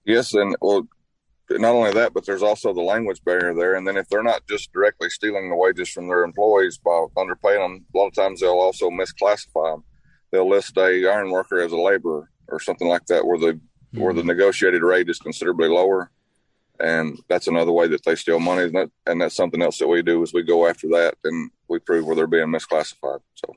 [0.08, 0.88] Yes, and well,
[1.50, 3.74] not only that, but there's also the language barrier there.
[3.74, 7.64] And then if they're not just directly stealing the wages from their employees by underpaying
[7.64, 9.84] them, a lot of times they'll also misclassify them.
[10.30, 13.52] They'll list a iron worker as a laborer or something like that, where the
[13.94, 14.00] mm-hmm.
[14.00, 16.10] where the negotiated rate is considerably lower.
[16.80, 18.64] And that's another way that they steal money.
[18.64, 21.50] And, that, and that's something else that we do is we go after that and
[21.66, 23.20] we prove where they're being misclassified.
[23.34, 23.54] So.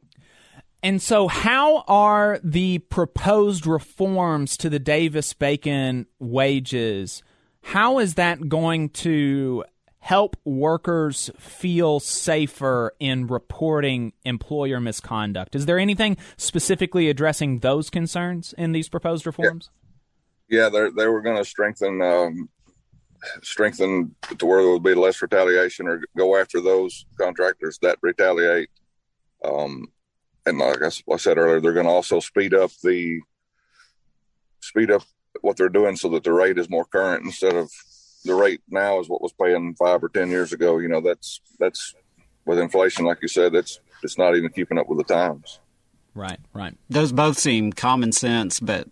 [0.82, 7.22] And so, how are the proposed reforms to the Davis Bacon wages
[7.62, 9.64] how is that going to
[10.00, 15.56] help workers feel safer in reporting employer misconduct?
[15.56, 19.70] Is there anything specifically addressing those concerns in these proposed reforms?
[20.50, 22.50] Yeah, they they were going to strengthen um,
[23.44, 28.70] strengthen to where there would be less retaliation or go after those contractors that retaliate.
[29.46, 29.88] Um,
[30.46, 33.22] and like I, I said earlier, they're going to also speed up the
[34.60, 35.04] speed up
[35.42, 37.72] what they're doing so that the rate is more current instead of
[38.26, 40.78] the rate now is what was paying five or ten years ago.
[40.78, 41.96] You know, that's that's
[42.46, 45.60] with inflation, like you said, that's it's not even keeping up with the times.
[46.14, 46.76] Right, right.
[46.90, 48.88] Those both seem common sense, but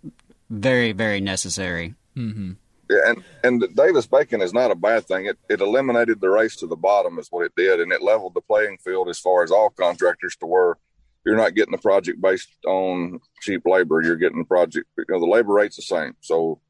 [0.50, 1.96] very, very necessary.
[2.16, 2.54] Mm-hmm.
[2.90, 5.28] Yeah, and and Davis Bacon is not a bad thing.
[5.28, 8.34] It it eliminated the race to the bottom, is what it did, and it leveled
[8.34, 10.78] the playing field as far as all contractors to where
[11.26, 14.02] you're not getting the project based on cheap labor.
[14.02, 14.88] You're getting the project.
[14.98, 16.62] You know, the labor rate's the same, so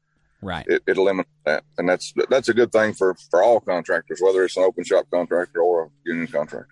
[0.42, 0.66] right.
[0.68, 4.44] It, it eliminates that, and that's that's a good thing for for all contractors, whether
[4.44, 6.68] it's an open shop contractor or a union contractor.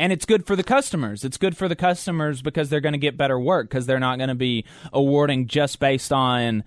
[0.00, 1.24] And it's good for the customers.
[1.24, 4.18] It's good for the customers because they're going to get better work because they're not
[4.18, 6.62] going to be awarding just based on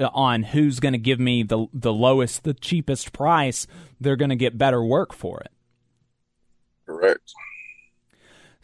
[0.00, 3.66] on who's going to give me the the lowest, the cheapest price.
[4.00, 5.52] They're going to get better work for it.
[6.86, 7.34] Correct.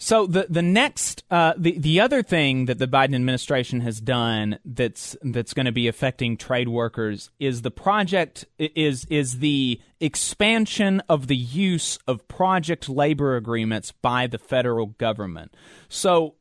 [0.02, 4.58] So the the next uh, the the other thing that the Biden administration has done
[4.64, 11.02] that's that's going to be affecting trade workers is the project is is the expansion
[11.08, 15.54] of the use of project labor agreements by the federal government.
[15.88, 16.34] So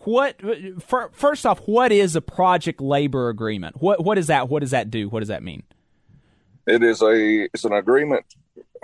[0.00, 0.40] what
[1.12, 3.80] first off what is a project labor agreement?
[3.80, 4.48] What what is that?
[4.48, 5.08] What does that do?
[5.08, 5.62] What does that mean?
[6.66, 8.24] It is a it's an agreement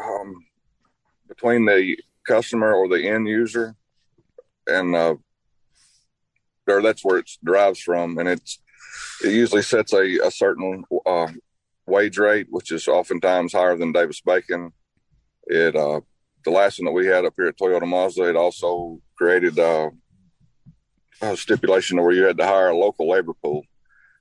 [0.00, 0.46] um,
[1.26, 3.74] between the customer or the end user
[4.66, 5.16] and uh,
[6.66, 8.60] or that's where it derives from, and it's
[9.24, 11.28] it usually sets a, a certain uh,
[11.86, 14.72] wage rate, which is oftentimes higher than Davis Bacon.
[15.46, 16.00] It uh,
[16.44, 19.90] the last one that we had up here at Toyota Mazda, it also created uh,
[21.20, 23.64] a stipulation where you had to hire a local labor pool,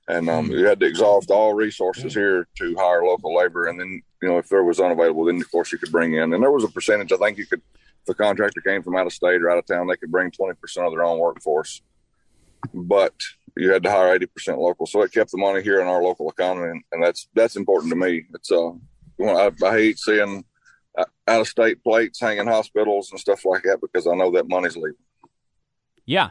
[0.08, 4.02] and um, you had to exhaust all resources here to hire local labor, and then
[4.22, 6.50] you know if there was unavailable, then of course you could bring in, and there
[6.50, 7.12] was a percentage.
[7.12, 7.62] I think you could
[8.02, 10.30] if a contractor came from out of state or out of town, they could bring
[10.30, 11.82] 20% of their own workforce.
[12.72, 13.14] But
[13.56, 14.86] you had to hire 80% local.
[14.86, 16.70] So it kept the money here in our local economy.
[16.70, 18.24] And, and that's, that's important to me.
[18.34, 18.70] It's, uh,
[19.20, 20.44] I, I hate seeing
[20.98, 24.76] out of state plates hanging hospitals and stuff like that because I know that money's
[24.76, 24.96] leaving.
[26.04, 26.30] Yeah.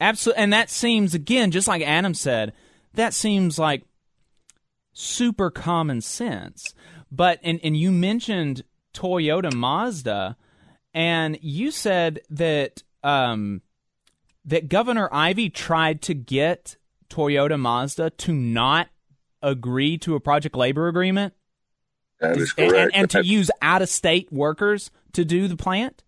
[0.00, 0.42] Absolutely.
[0.42, 2.52] And that seems, again, just like Adam said,
[2.94, 3.84] that seems like
[4.92, 6.74] super common sense.
[7.10, 8.64] But, and, and you mentioned
[8.94, 10.36] Toyota Mazda
[10.94, 13.62] and you said that um,
[14.44, 16.76] that Governor Ivey tried to get
[17.08, 18.88] Toyota Mazda to not
[19.42, 21.34] agree to a project labor agreement.
[22.20, 22.74] That is correct.
[22.74, 26.04] And, and to use out of state workers to do the plant.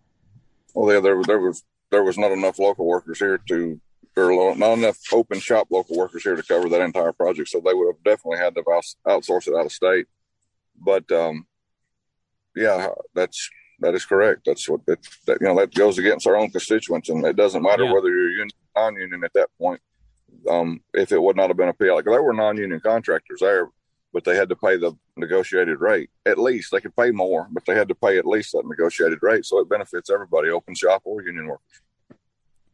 [0.74, 3.80] Well, yeah, there, there was there was not enough local workers here to,
[4.16, 7.49] or not enough open shop local workers here to cover that entire project.
[7.49, 8.62] So they would have definitely had to
[9.07, 10.07] outsource it out of state.
[10.76, 11.47] But um,
[12.57, 13.49] yeah, that's
[13.85, 14.43] that is correct.
[14.47, 17.62] That's what that, that, you know that goes against our own constituents, and it doesn't
[17.62, 17.93] matter yeah.
[17.93, 19.80] whether you're union non-union at that point.
[20.51, 23.68] Um, if it would not have been a PL, like there were non-union contractors there,
[24.12, 26.11] but they had to pay the negotiated rate.
[26.26, 29.18] At least they could pay more, but they had to pay at least that negotiated
[29.22, 29.45] rate.
[29.45, 31.82] So it benefits everybody, open shop or union workers.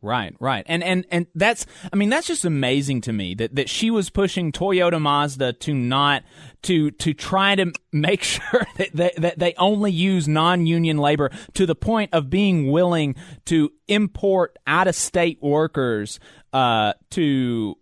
[0.02, 0.64] Right, right.
[0.66, 4.08] And and and that's I mean that's just amazing to me that that she was
[4.08, 6.22] pushing Toyota Mazda to not
[6.62, 11.66] to to try to make sure that they, that they only use non-union labor to
[11.66, 16.18] the point of being willing to import out-of-state workers
[16.54, 17.76] uh, to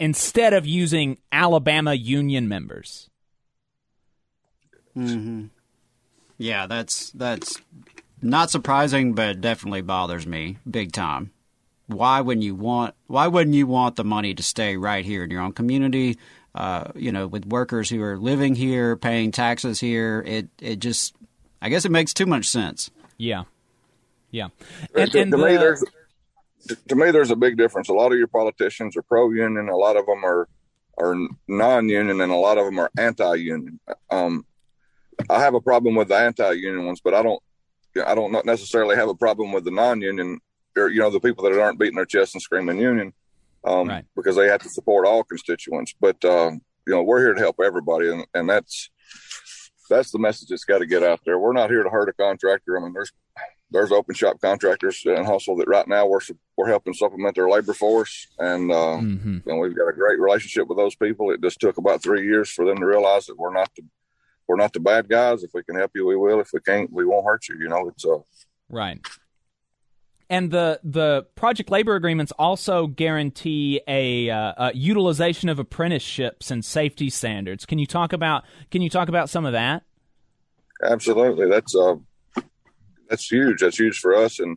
[0.00, 3.08] instead of using Alabama union members.
[4.96, 5.50] Mhm.
[6.38, 7.60] Yeah, that's that's
[8.20, 11.30] not surprising but definitely bothers me big time
[11.86, 15.30] why wouldn't you want why wouldn't you want the money to stay right here in
[15.30, 16.18] your own community?
[16.54, 21.14] Uh, you know, with workers who are living here, paying taxes here, it it just
[21.60, 22.90] I guess it makes too much sense.
[23.16, 23.44] Yeah,
[24.30, 24.48] yeah.
[24.94, 25.84] And, to, and to the, me, there's
[26.88, 27.88] to me there's a big difference.
[27.88, 30.48] A lot of your politicians are pro union, a lot of them are
[30.98, 31.16] are
[31.48, 33.80] non union, and a lot of them are anti union.
[34.10, 34.44] Um,
[35.30, 37.42] I have a problem with the anti union ones, but I don't
[38.04, 40.40] I don't necessarily have a problem with the non union
[40.76, 43.12] or you know the people that aren't beating their chest and screaming union
[43.64, 44.04] um, right.
[44.16, 45.94] because they have to support all constituents.
[46.00, 46.52] But uh,
[46.86, 48.90] you know we're here to help everybody, and, and that's
[49.88, 51.38] that's the message that's got to get out there.
[51.38, 52.78] We're not here to hurt a contractor.
[52.78, 53.12] I mean, there's
[53.70, 56.20] there's open shop contractors and Hustle that right now we're
[56.56, 59.48] we're helping supplement their labor force, and uh, mm-hmm.
[59.48, 61.30] and we've got a great relationship with those people.
[61.30, 63.82] It just took about three years for them to realize that we're not the
[64.48, 65.42] we're not the bad guys.
[65.42, 66.40] If we can help you, we will.
[66.40, 67.56] If we can't, we won't hurt you.
[67.58, 68.18] You know, it's uh,
[68.68, 69.00] right.
[70.30, 77.10] And the the project labor agreements also guarantee a, uh, utilization of apprenticeships and safety
[77.10, 77.66] standards.
[77.66, 79.82] Can you talk about Can you talk about some of that?
[80.82, 81.96] Absolutely, that's uh,
[83.08, 83.60] that's huge.
[83.60, 84.38] That's huge for us.
[84.38, 84.56] And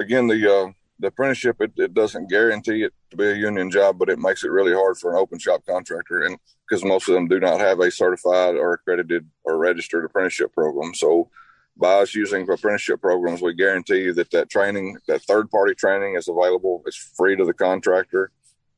[0.00, 3.98] again, the uh, the apprenticeship it, it doesn't guarantee it to be a union job,
[3.98, 7.14] but it makes it really hard for an open shop contractor, and because most of
[7.14, 10.94] them do not have a certified or accredited or registered apprenticeship program.
[10.94, 11.28] So
[11.76, 16.16] by us using apprenticeship programs, we guarantee you that that training, that third party training
[16.16, 16.82] is available.
[16.86, 18.30] It's free to the contractor.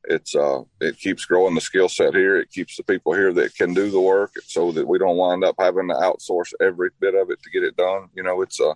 [0.07, 2.37] It's uh, it keeps growing the skill set here.
[2.37, 5.43] It keeps the people here that can do the work, so that we don't wind
[5.43, 8.09] up having to outsource every bit of it to get it done.
[8.13, 8.75] You know, it's uh,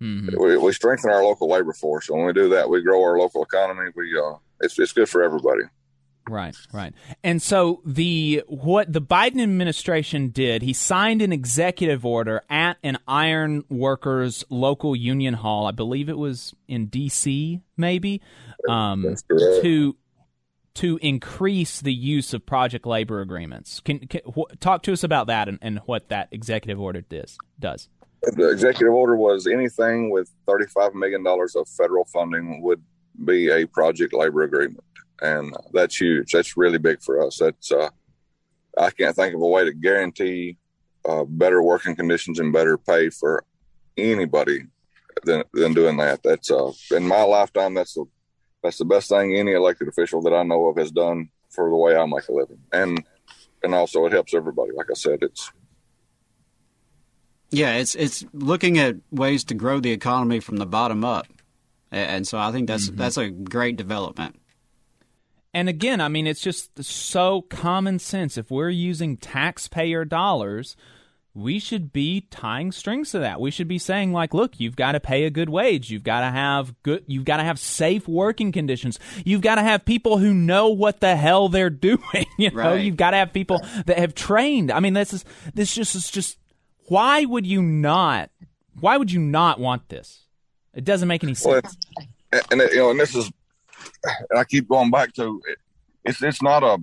[0.00, 0.40] mm-hmm.
[0.40, 2.08] we, we strengthen our local labor force.
[2.08, 3.90] When we do that, we grow our local economy.
[3.96, 5.64] We uh, it's it's good for everybody.
[6.28, 6.92] Right, right.
[7.24, 12.42] And so the what the Biden administration did, he signed an executive order
[12.82, 15.66] at an iron workers local union hall.
[15.66, 18.20] I believe it was in DC, maybe,
[18.68, 19.16] um,
[19.62, 19.96] to
[20.74, 23.80] to increase the use of project labor agreements.
[23.80, 27.36] Can, can wh- talk to us about that and, and what that executive order does
[27.58, 27.88] does.
[28.22, 32.82] The executive order was anything with $35 million of federal funding would
[33.24, 34.84] be a project labor agreement
[35.20, 36.32] and that's huge.
[36.32, 37.38] That's really big for us.
[37.38, 37.90] That's uh,
[38.76, 40.56] I can't think of a way to guarantee
[41.08, 43.44] uh, better working conditions and better pay for
[43.96, 44.66] anybody
[45.24, 46.22] than than doing that.
[46.22, 47.74] That's uh, in my lifetime.
[47.74, 48.04] That's the
[48.62, 51.76] that's the best thing any elected official that I know of has done for the
[51.76, 53.02] way I make a living, and
[53.62, 54.72] and also it helps everybody.
[54.72, 55.50] Like I said, it's
[57.50, 61.26] yeah, it's it's looking at ways to grow the economy from the bottom up,
[61.90, 62.96] and so I think that's mm-hmm.
[62.96, 64.36] that's a great development.
[65.54, 68.36] And again, I mean, it's just so common sense.
[68.36, 70.76] If we're using taxpayer dollars,
[71.38, 73.40] we should be tying strings to that.
[73.40, 75.90] We should be saying like, look, you've got to pay a good wage.
[75.90, 78.98] You've got to have good you've got to have safe working conditions.
[79.24, 82.70] You've got to have people who know what the hell they're doing, you know?
[82.72, 82.84] Right.
[82.84, 84.70] You've got to have people that have trained.
[84.70, 85.24] I mean, this is
[85.54, 86.38] this just is just
[86.86, 88.30] why would you not
[88.80, 90.24] why would you not want this?
[90.74, 91.76] It doesn't make any sense.
[92.32, 93.30] Well, and you know, and this is
[94.30, 95.40] and I keep going back to
[96.04, 96.78] it's it's not a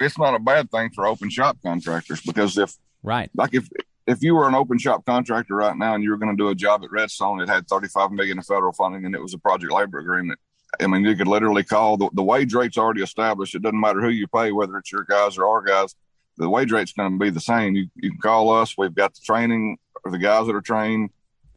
[0.00, 3.68] it's not a bad thing for open shop contractors because if right like if
[4.06, 6.48] if you were an open shop contractor right now and you were going to do
[6.48, 9.38] a job at Redstone, it had 35 million in federal funding and it was a
[9.38, 10.38] project labor agreement.
[10.80, 13.54] I mean, you could literally call the, the wage rate's already established.
[13.54, 15.94] It doesn't matter who you pay, whether it's your guys or our guys.
[16.36, 17.74] The wage rate's going to be the same.
[17.74, 18.76] You, you can call us.
[18.76, 21.10] We've got the training or the guys that are trained.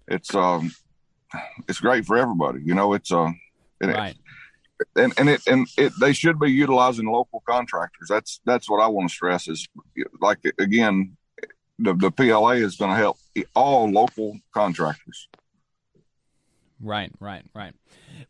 [0.07, 0.73] It's um,
[1.67, 2.61] it's great for everybody.
[2.63, 3.31] You know, it's uh,
[3.81, 4.15] it, right
[4.95, 8.07] and and it and it they should be utilizing local contractors.
[8.07, 9.67] That's that's what I want to stress is
[10.21, 11.17] like again,
[11.79, 13.17] the the PLA is going to help
[13.55, 15.27] all local contractors.
[16.81, 17.73] Right, right, right.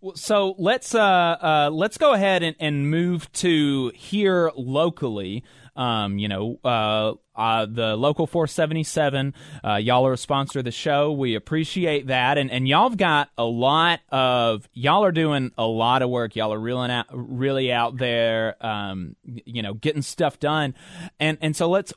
[0.01, 5.43] Well, so let's uh, uh, let's go ahead and, and move to here locally.
[5.75, 9.33] Um, you know, uh, uh, the local 477.
[9.63, 11.11] Uh, y'all are a sponsor of the show.
[11.11, 15.65] We appreciate that, and and y'all have got a lot of y'all are doing a
[15.65, 16.35] lot of work.
[16.35, 20.73] Y'all are really out, really out there, um, you know, getting stuff done,
[21.19, 21.93] and and so let's.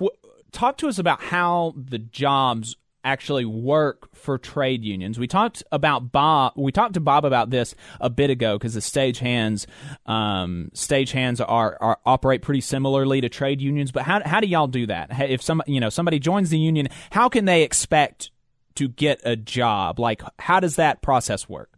[0.00, 0.06] Wh-
[0.54, 5.18] talk to us about how the jobs actually work for trade unions.
[5.18, 6.54] We talked about Bob.
[6.56, 9.66] We talked to Bob about this a bit ago because the stage hands,
[10.06, 13.92] um, stage hands are, are operate pretty similarly to trade unions.
[13.92, 15.10] But how how do y'all do that?
[15.20, 18.30] If some you know somebody joins the union, how can they expect
[18.76, 20.00] to get a job?
[20.00, 21.70] Like how does that process work?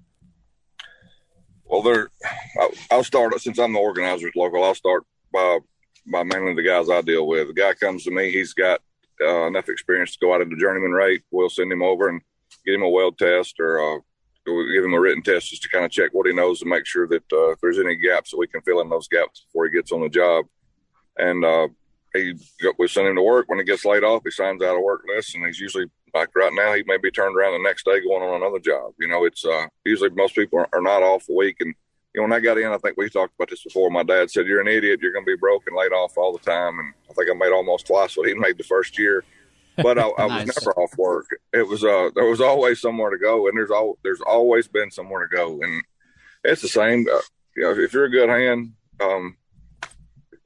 [1.64, 2.10] Well, there,
[2.92, 4.62] I'll start since I'm the organizer at local.
[4.62, 5.02] I'll start
[5.32, 5.58] by
[6.06, 7.48] by mainly the guys I deal with.
[7.48, 8.80] The guy comes to me, he's got
[9.20, 12.20] uh, enough experience to go out at the journeyman rate, we'll send him over and
[12.64, 13.98] get him a weld test or uh,
[14.46, 16.66] we'll give him a written test just to kind of check what he knows to
[16.66, 19.46] make sure that uh, if there's any gaps that we can fill in those gaps
[19.46, 20.44] before he gets on the job.
[21.18, 21.68] And uh,
[22.14, 22.34] he
[22.78, 23.48] we send him to work.
[23.48, 26.28] When he gets laid off, he signs out a work list, and he's usually like
[26.34, 28.92] right now he may be turned around the next day going on another job.
[28.98, 31.74] You know, it's uh, usually most people are, are not off a week and
[32.16, 33.90] you know, when I got in, I think we talked about this before.
[33.90, 35.00] My dad said, "You're an idiot.
[35.02, 37.34] You're going to be broke and laid off all the time." And I think I
[37.34, 39.22] made almost twice what he made the first year.
[39.76, 40.46] But I, I nice.
[40.46, 41.26] was never off work.
[41.52, 44.90] It was uh, there was always somewhere to go, and there's all there's always been
[44.90, 45.82] somewhere to go, and
[46.42, 47.06] it's the same.
[47.06, 47.20] Uh,
[47.54, 49.36] you know, if you're a good hand, um,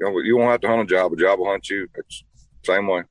[0.00, 1.12] you know, you won't have to hunt a job.
[1.12, 1.88] A job will hunt you.
[1.94, 2.24] It's
[2.64, 3.04] same way.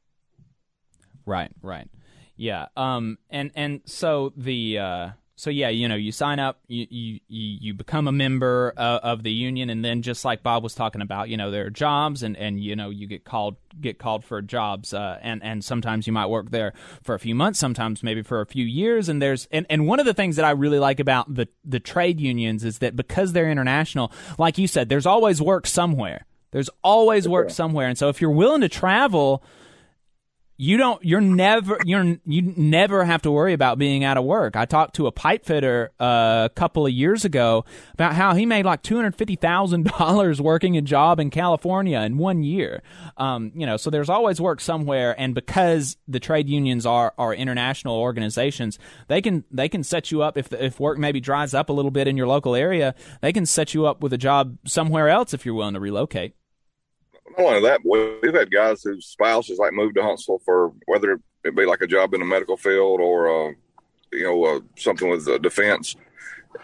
[1.25, 1.51] Right.
[1.61, 1.89] Right.
[2.35, 2.65] Yeah.
[2.75, 3.19] Um.
[3.29, 5.09] And and so the uh
[5.39, 9.23] So yeah, you know, you sign up, you you you become a member uh, of
[9.23, 12.23] the union, and then just like Bob was talking about, you know, there are jobs,
[12.23, 16.05] and and you know, you get called get called for jobs, uh, and and sometimes
[16.07, 16.73] you might work there
[17.03, 20.01] for a few months, sometimes maybe for a few years, and there's and and one
[20.01, 23.31] of the things that I really like about the the trade unions is that because
[23.31, 26.25] they're international, like you said, there's always work somewhere.
[26.51, 29.41] There's always work somewhere, and so if you're willing to travel
[30.61, 34.57] you don't you're never you're you never have to worry about being out of work.
[34.57, 38.45] I talked to a pipe fitter uh, a couple of years ago about how he
[38.45, 42.83] made like two hundred fifty thousand dollars working a job in California in one year.
[43.15, 47.33] Um, you know, so there's always work somewhere, and because the trade unions are are
[47.33, 51.69] international organizations, they can they can set you up if if work maybe dries up
[51.69, 54.57] a little bit in your local area, they can set you up with a job
[54.65, 56.33] somewhere else if you're willing to relocate
[57.37, 61.55] not only that, we've had guys whose spouses like moved to Huntsville for whether it
[61.55, 63.53] be like a job in the medical field or uh,
[64.11, 65.95] you know uh, something with uh, defense,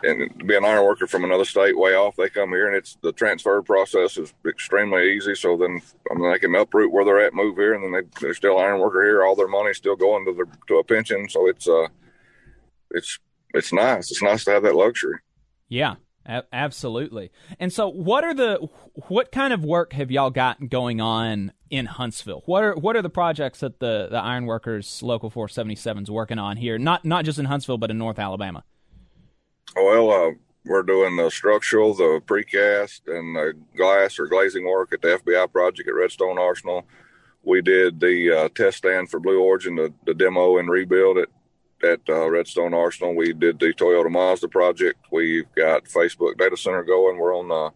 [0.04, 2.16] and be an iron worker from another state way off.
[2.16, 5.36] They come here, and it's the transfer process is extremely easy.
[5.36, 8.20] So then I mean, they can uproot where they're at, move here, and then they,
[8.20, 9.24] they're still iron worker here.
[9.24, 11.30] All their money's still going to their to a pension.
[11.30, 11.88] So it's uh,
[12.92, 13.20] it's
[13.54, 14.12] it's nice.
[14.12, 15.20] It's nice to have that luxury.
[15.70, 15.96] Yeah,
[16.26, 17.32] absolutely.
[17.60, 18.68] And so, what are the
[19.08, 22.44] what kind of work have y'all got going on in Huntsville?
[22.46, 26.58] What are what are the projects that the the Ironworkers Local 477 is working on
[26.58, 26.78] here?
[26.78, 28.64] Not not just in Huntsville, but in North Alabama.
[29.76, 30.32] Well, uh,
[30.66, 35.52] we're doing the structural, the precast, and the glass or glazing work at the FBI
[35.52, 36.86] project at Redstone Arsenal.
[37.44, 41.30] We did the uh, test stand for Blue Origin, the, the demo and rebuild at
[41.84, 43.16] at uh, Redstone Arsenal.
[43.16, 45.06] We did the Toyota Mazda project.
[45.12, 47.18] We've got Facebook data center going.
[47.18, 47.72] We're on the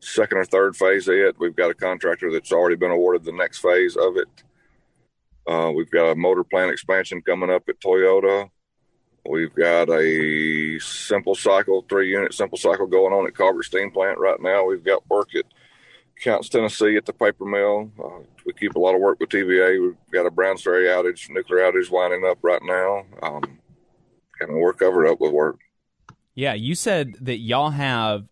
[0.00, 1.38] second or third phase of it.
[1.38, 4.28] We've got a contractor that's already been awarded the next phase of it.
[5.46, 8.50] Uh, we've got a motor plant expansion coming up at Toyota.
[9.28, 14.18] We've got a simple cycle, three unit simple cycle going on at Colbert Steam Plant
[14.18, 14.64] right now.
[14.64, 15.44] We've got work at
[16.22, 17.90] Counce, Tennessee at the paper mill.
[18.02, 19.80] Uh, we keep a lot of work with TVA.
[19.80, 23.04] We've got a Browns Ferry outage, nuclear outage winding up right now.
[23.22, 23.58] Um,
[24.40, 25.58] and we're covered up with work.
[26.34, 28.26] Yeah, you said that y'all have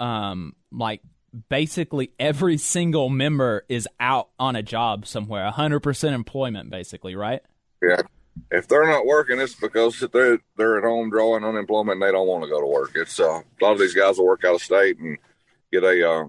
[0.00, 1.00] um, like
[1.48, 7.42] basically every single member is out on a job somewhere, 100% employment, basically, right?
[7.82, 8.02] Yeah.
[8.50, 12.26] If they're not working, it's because they're they're at home drawing unemployment and they don't
[12.26, 12.92] want to go to work.
[12.94, 15.18] It's uh, a lot of these guys will work out of state and
[15.70, 16.24] get a uh,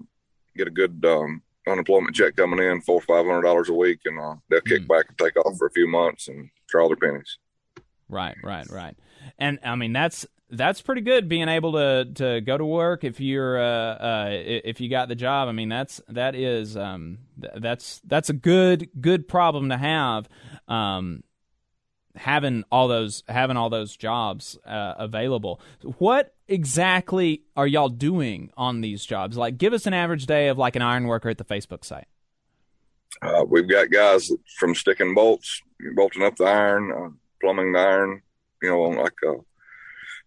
[0.56, 4.20] get a good um, unemployment check coming in, four five hundred dollars a week, and
[4.20, 4.88] uh, they'll kick mm.
[4.88, 7.38] back and take off for a few months and draw their pennies.
[8.10, 8.96] Right, right, right.
[9.40, 13.20] And I mean that's that's pretty good being able to to go to work if
[13.20, 15.48] you're uh, uh, if you got the job.
[15.48, 20.30] I mean that's that is um, that's that's a good good problem to have.
[20.68, 21.24] Um,
[22.16, 25.60] having all those having all those jobs uh, available.
[25.98, 29.38] What exactly are y'all doing on these jobs?
[29.38, 32.08] Like, give us an average day of like an iron worker at the Facebook site.
[33.22, 35.62] Uh, we've got guys from sticking bolts,
[35.96, 37.10] bolting up the iron, uh,
[37.42, 38.22] plumbing the iron,
[38.62, 39.36] you know, like uh,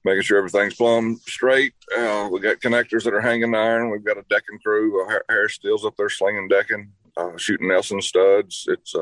[0.04, 1.74] making sure everything's plumb straight.
[1.96, 3.90] Uh, we got connectors that are hanging iron.
[3.90, 8.64] We've got a decking crew, uh, Harris up there slinging decking, uh, shooting Nelson studs.
[8.68, 8.94] It's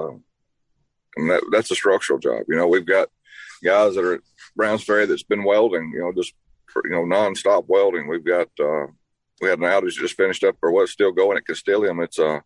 [1.17, 2.43] and that, that's a structural job.
[2.49, 3.09] You know, we've got
[3.63, 4.21] guys that are at
[4.57, 6.35] Browns Ferry that's been welding, you know, just
[6.85, 8.09] you know nonstop welding.
[8.09, 8.87] We've got uh,
[9.41, 12.03] we had an outage just finished up or what's still going at Constellium.
[12.03, 12.41] It's uh,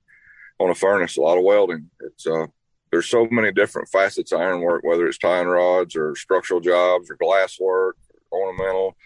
[0.58, 1.90] on a furnace, a lot of welding.
[2.00, 2.46] It's uh,
[2.90, 7.16] there's so many different facets of ironwork, whether it's tying rods or structural jobs or
[7.16, 7.96] glass work,
[8.30, 8.96] or ornamental.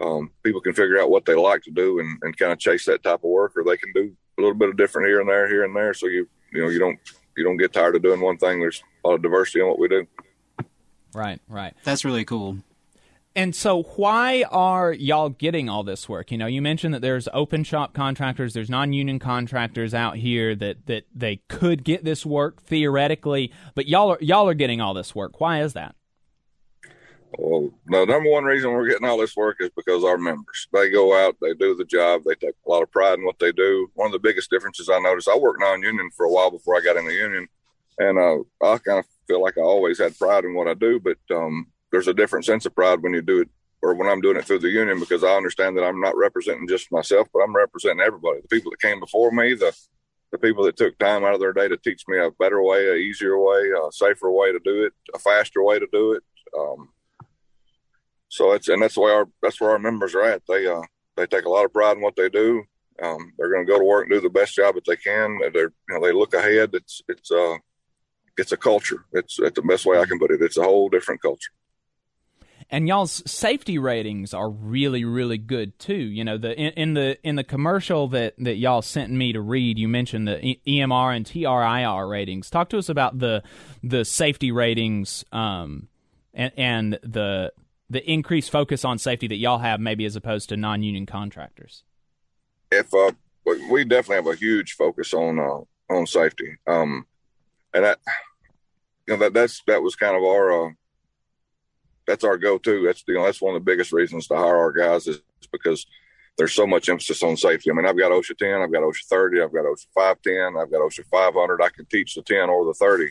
[0.00, 2.84] Um, people can figure out what they like to do and, and kind of chase
[2.86, 5.28] that type of work, or they can do a little bit of different here and
[5.28, 5.92] there, here and there.
[5.92, 6.98] So you you know you don't
[7.38, 8.60] you don't get tired of doing one thing.
[8.60, 10.06] There's a lot of diversity in what we do.
[11.14, 11.74] Right, right.
[11.84, 12.58] That's really cool.
[13.34, 16.32] And so, why are y'all getting all this work?
[16.32, 20.86] You know, you mentioned that there's open shop contractors, there's non-union contractors out here that
[20.86, 25.14] that they could get this work theoretically, but y'all are y'all are getting all this
[25.14, 25.40] work.
[25.40, 25.94] Why is that?
[27.36, 30.66] Well, the number one reason we're getting all this work is because our members.
[30.72, 33.38] They go out, they do the job, they take a lot of pride in what
[33.38, 33.90] they do.
[33.94, 36.80] One of the biggest differences I noticed, I worked non-union for a while before I
[36.80, 37.46] got in the union,
[37.98, 41.00] and uh, I kind of feel like I always had pride in what I do,
[41.00, 43.48] but um, there's a different sense of pride when you do it
[43.82, 46.66] or when I'm doing it through the union because I understand that I'm not representing
[46.66, 48.40] just myself, but I'm representing everybody.
[48.40, 49.76] The people that came before me, the
[50.30, 52.86] the people that took time out of their day to teach me a better way,
[52.88, 56.22] a easier way, a safer way to do it, a faster way to do it.
[56.58, 56.90] Um,
[58.28, 60.42] so it's and that's way our that's where our members are at.
[60.48, 60.82] They uh
[61.16, 62.62] they take a lot of pride in what they do.
[63.02, 65.38] Um, they're going to go to work and do the best job that they can.
[65.52, 66.70] They're you know they look ahead.
[66.74, 67.56] It's it's uh
[68.36, 69.04] it's a culture.
[69.12, 70.40] It's, it's the best way I can put it.
[70.40, 71.50] It's a whole different culture.
[72.70, 77.18] and y'all's safety ratings are really really good too you know the in, in, the
[77.22, 81.26] in the commercial that that y'all sent me to read you mentioned the emr and
[81.26, 83.42] trir ratings talk to us about the
[83.82, 85.88] the safety ratings um
[86.34, 87.52] and and the
[87.90, 91.84] the increased focus on safety that y'all have maybe as opposed to non-union contractors
[92.70, 93.12] if uh
[93.70, 97.06] we definitely have a huge focus on uh on safety um
[97.72, 97.98] and that
[99.06, 100.70] you know that that's that was kind of our uh
[102.08, 102.82] that's our go-to.
[102.84, 105.20] That's you know that's one of the biggest reasons to hire our guys is
[105.52, 105.86] because
[106.38, 107.70] there's so much emphasis on safety.
[107.70, 110.70] I mean, I've got OSHA 10, I've got OSHA 30, I've got OSHA 510, I've
[110.70, 111.62] got OSHA 500.
[111.62, 113.10] I can teach the 10 or the 30.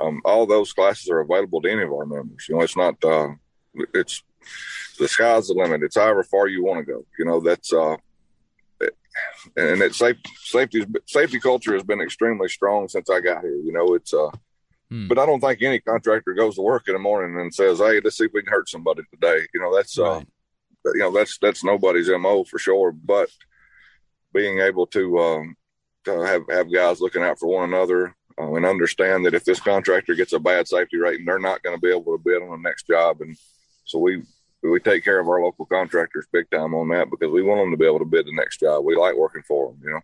[0.00, 2.46] Um, all those classes are available to any of our members.
[2.48, 3.28] You know, it's not uh,
[3.94, 4.22] it's
[4.98, 5.82] the sky's the limit.
[5.82, 7.04] It's however far you want to go.
[7.18, 7.96] You know, that's uh,
[8.80, 8.96] it,
[9.56, 13.56] and it's safe, safety safety culture has been extremely strong since I got here.
[13.56, 14.30] You know, it's uh,
[14.90, 15.08] Hmm.
[15.08, 18.00] But I don't think any contractor goes to work in the morning and says, "Hey,
[18.00, 20.26] let's see if we can hurt somebody today." You know, that's uh, right.
[20.86, 22.92] uh, you know, that's that's nobody's mo for sure.
[22.92, 23.28] But
[24.32, 25.56] being able to, um,
[26.04, 29.60] to have have guys looking out for one another uh, and understand that if this
[29.60, 32.50] contractor gets a bad safety rating, they're not going to be able to bid on
[32.50, 33.20] the next job.
[33.20, 33.36] And
[33.84, 34.22] so we
[34.62, 37.70] we take care of our local contractors big time on that because we want them
[37.70, 38.84] to be able to bid the next job.
[38.84, 40.00] We like working for them, you know.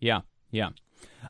[0.00, 0.20] Yeah,
[0.50, 0.70] yeah.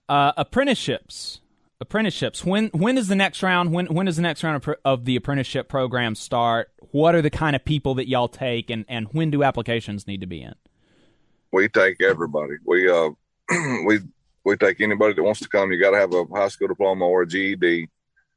[0.08, 1.42] Uh, apprenticeships
[1.82, 2.44] apprenticeships.
[2.44, 3.72] When when is the next round?
[3.72, 6.70] When when does the next round of, of, the apprenticeship program start?
[6.92, 10.22] What are the kind of people that y'all take, and and when do applications need
[10.22, 10.54] to be in?
[11.52, 12.54] We take everybody.
[12.64, 13.10] We uh
[13.84, 13.98] we
[14.44, 15.70] we take anybody that wants to come.
[15.70, 17.88] You got to have a high school diploma or a GED.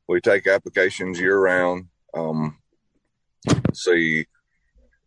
[0.08, 1.88] We take applications year round.
[2.14, 2.58] Um,
[3.74, 4.26] see,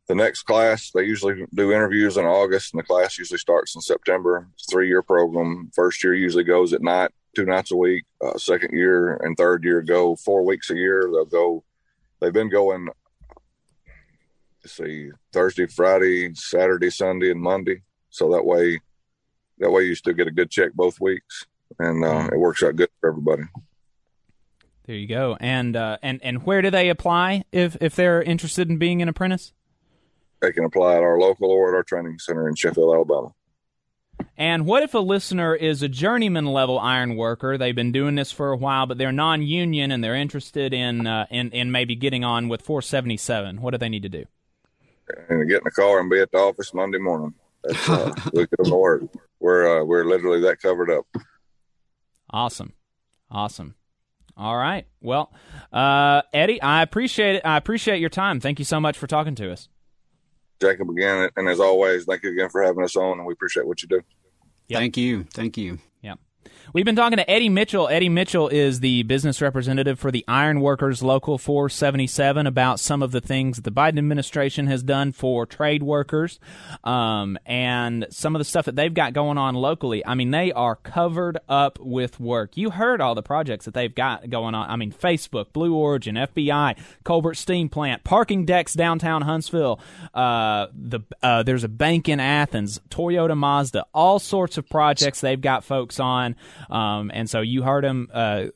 [0.09, 3.82] the next class they usually do interviews in August, and the class usually starts in
[3.82, 4.49] September.
[4.55, 5.70] It's three year program.
[5.74, 8.05] First year usually goes at night two nights a week.
[8.20, 11.09] Uh, second year and third year go four weeks a year.
[11.12, 11.64] They'll go.
[12.20, 12.89] They've been going.
[14.62, 17.82] Let's see, Thursday, Friday, Saturday, Sunday, and Monday.
[18.11, 18.80] So that way,
[19.59, 21.47] that way you still get a good check both weeks,
[21.78, 22.34] and uh, mm-hmm.
[22.34, 23.45] it works out good for everybody.
[24.89, 25.36] There you go.
[25.39, 29.09] And uh, and and where do they apply if if they're interested in being an
[29.11, 29.53] apprentice?
[30.41, 33.34] They can apply at our local or at our training center in Sheffield, Alabama.
[34.39, 37.59] And what if a listener is a journeyman level iron worker?
[37.59, 41.26] They've been doing this for a while, but they're non-union and they're interested in uh,
[41.30, 43.61] in, in maybe getting on with 477.
[43.61, 44.24] What do they need to do?
[45.28, 47.34] And get in the car and be at the office Monday morning.
[47.62, 49.03] That's uh, we could work.
[49.39, 51.07] We're uh, we're literally that covered up.
[52.30, 52.72] Awesome,
[53.30, 53.74] awesome.
[54.39, 54.86] All right.
[55.01, 55.32] Well,
[55.72, 57.43] uh, Eddie, I appreciate it.
[57.45, 58.39] I appreciate your time.
[58.39, 59.68] Thank you so much for talking to us.
[60.61, 63.66] Jacob again, and as always, thank you again for having us on, and we appreciate
[63.66, 64.01] what you do.
[64.68, 64.78] Yep.
[64.78, 65.24] Thank you.
[65.24, 65.78] Thank you.
[66.75, 67.89] We've been talking to Eddie Mitchell.
[67.89, 73.11] Eddie Mitchell is the business representative for the Iron Workers Local 477 about some of
[73.11, 76.39] the things that the Biden administration has done for trade workers
[76.85, 80.05] um, and some of the stuff that they've got going on locally.
[80.05, 82.55] I mean, they are covered up with work.
[82.59, 84.69] You heard all the projects that they've got going on.
[84.69, 89.81] I mean, Facebook, Blue Origin, FBI, Colbert Steam Plant, parking decks downtown Huntsville.
[90.12, 95.41] Uh, the uh, there's a bank in Athens, Toyota Mazda, all sorts of projects they've
[95.41, 96.37] got folks on.
[96.70, 98.09] Um, and so you heard him.
[98.12, 98.46] Uh,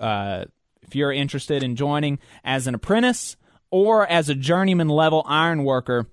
[0.00, 0.44] uh,
[0.82, 3.36] if you're interested in joining as an apprentice
[3.70, 6.06] or as a journeyman level iron worker,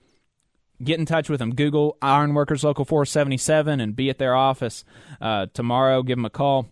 [0.84, 1.54] get in touch with them.
[1.54, 4.84] Google Ironworkers Local 477 and be at their office
[5.20, 6.04] uh, tomorrow.
[6.04, 6.68] Give them a call.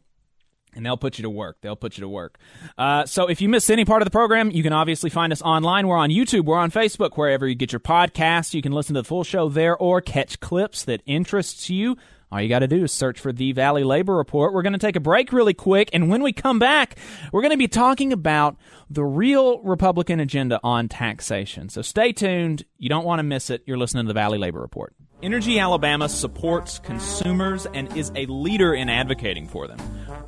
[0.74, 1.58] And they'll put you to work.
[1.62, 2.38] They'll put you to work.
[2.78, 5.42] Uh, so if you missed any part of the program, you can obviously find us
[5.42, 5.88] online.
[5.88, 6.46] We're on YouTube.
[6.46, 7.18] We're on Facebook.
[7.18, 10.40] Wherever you get your podcasts, you can listen to the full show there or catch
[10.40, 11.98] clips that interests you.
[12.30, 14.54] All you got to do is search for the Valley Labor Report.
[14.54, 16.98] We're going to take a break really quick, and when we come back,
[17.32, 18.58] we're going to be talking about
[18.90, 21.70] the real Republican agenda on taxation.
[21.70, 22.66] So stay tuned.
[22.78, 23.64] You don't want to miss it.
[23.66, 24.94] You're listening to the Valley Labor Report.
[25.24, 29.80] Energy Alabama supports consumers and is a leader in advocating for them.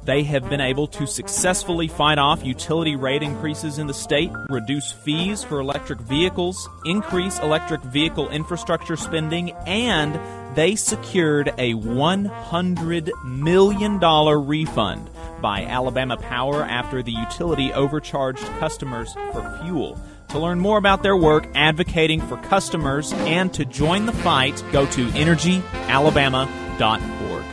[0.03, 4.91] They have been able to successfully fight off utility rate increases in the state, reduce
[4.91, 10.19] fees for electric vehicles, increase electric vehicle infrastructure spending, and
[10.55, 15.09] they secured a $100 million refund
[15.41, 19.99] by Alabama Power after the utility overcharged customers for fuel.
[20.29, 24.85] To learn more about their work advocating for customers and to join the fight, go
[24.87, 27.45] to energyalabama.org.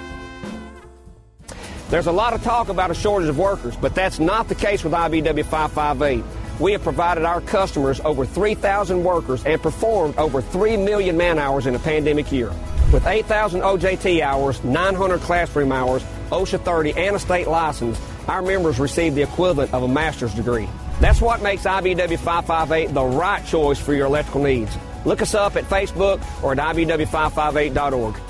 [1.88, 4.82] There's a lot of talk about a shortage of workers, but that's not the case
[4.82, 6.24] with IBEW 558.
[6.58, 11.66] We have provided our customers over 3,000 workers and performed over 3 million man hours
[11.66, 12.50] in a pandemic year.
[12.92, 18.78] With 8,000 OJT hours, 900 classroom hours, OSHA 30, and a state license, our members
[18.78, 20.68] receive the equivalent of a master's degree.
[21.00, 24.74] That's what makes IBEW 558 the right choice for your electrical needs.
[25.04, 28.25] Look us up at Facebook or at IBEW558.org.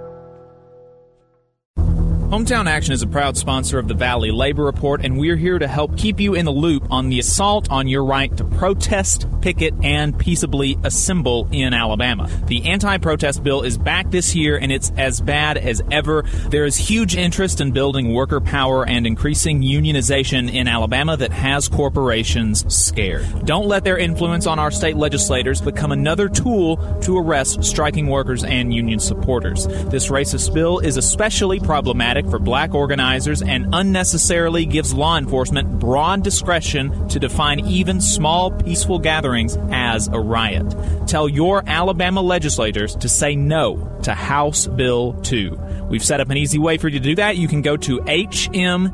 [2.29, 5.67] Hometown Action is a proud sponsor of the Valley Labor Report, and we're here to
[5.67, 9.73] help keep you in the loop on the assault on your right to protest, picket,
[9.83, 12.29] and peaceably assemble in Alabama.
[12.45, 16.25] The anti protest bill is back this year, and it's as bad as ever.
[16.51, 21.67] There is huge interest in building worker power and increasing unionization in Alabama that has
[21.67, 23.47] corporations scared.
[23.47, 28.45] Don't let their influence on our state legislators become another tool to arrest striking workers
[28.45, 29.67] and union supporters.
[29.87, 36.23] This racist bill is especially problematic for black organizers and unnecessarily gives law enforcement broad
[36.23, 40.67] discretion to define even small peaceful gatherings as a riot.
[41.07, 45.87] Tell your Alabama legislators to say no to House Bill 2.
[45.89, 47.37] We've set up an easy way for you to do that.
[47.37, 48.89] You can go to hmtn.link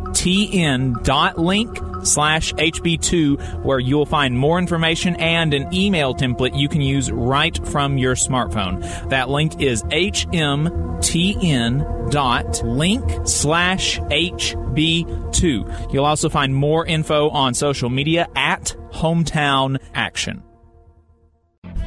[2.07, 7.67] slash HB2 where you'll find more information and an email template you can use right
[7.69, 8.81] from your smartphone.
[9.11, 10.73] That link is hmtn.link
[13.29, 15.93] slash HB2.
[15.93, 20.43] You'll also find more info on social media at Hometown Action.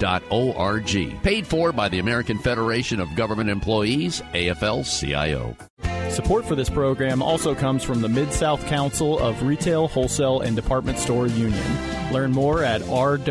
[0.00, 1.22] afge.org.
[1.22, 5.56] Paid for by the American Federation of Government Employees, AFL CIO.
[6.10, 10.54] Support for this program also comes from the Mid South Council of Retail, Wholesale, and
[10.54, 11.64] Department Store Union.
[12.12, 13.24] Learn more at rwdsu.info.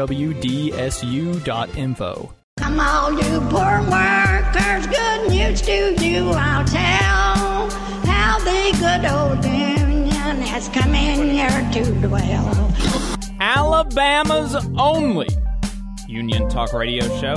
[2.58, 7.70] Come all you poor workers, good news to you I'll tell.
[8.06, 12.74] How the good old union has come in here to dwell.
[13.40, 15.28] Alabama's only
[16.12, 17.36] Union Talk Radio Show.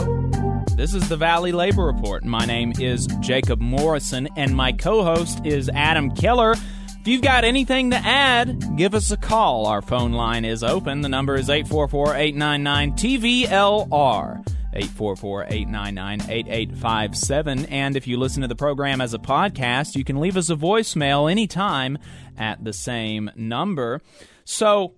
[0.75, 2.25] This is the Valley Labor Report.
[2.25, 6.53] My name is Jacob Morrison, and my co host is Adam Keller.
[6.53, 9.67] If you've got anything to add, give us a call.
[9.67, 11.03] Our phone line is open.
[11.03, 14.45] The number is 844 899 TVLR.
[14.75, 20.51] 844-899-8857 and if you listen to the program as a podcast you can leave us
[20.51, 21.97] a voicemail anytime
[22.37, 24.01] at the same number
[24.45, 24.97] so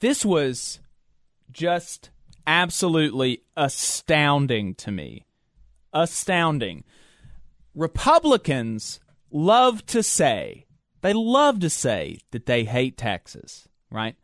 [0.00, 0.80] this was
[1.54, 2.10] just
[2.46, 5.24] absolutely astounding to me.
[5.94, 6.84] Astounding.
[7.74, 9.00] Republicans
[9.30, 10.66] love to say,
[11.00, 14.16] they love to say that they hate taxes, right?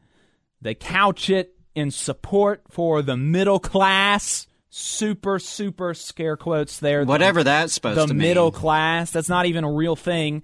[0.61, 4.47] They couch it in support for the middle class.
[4.69, 7.05] Super, super scare quotes there.
[7.05, 8.19] Whatever the, that's supposed the to mean.
[8.19, 9.11] The middle class.
[9.11, 10.43] That's not even a real thing.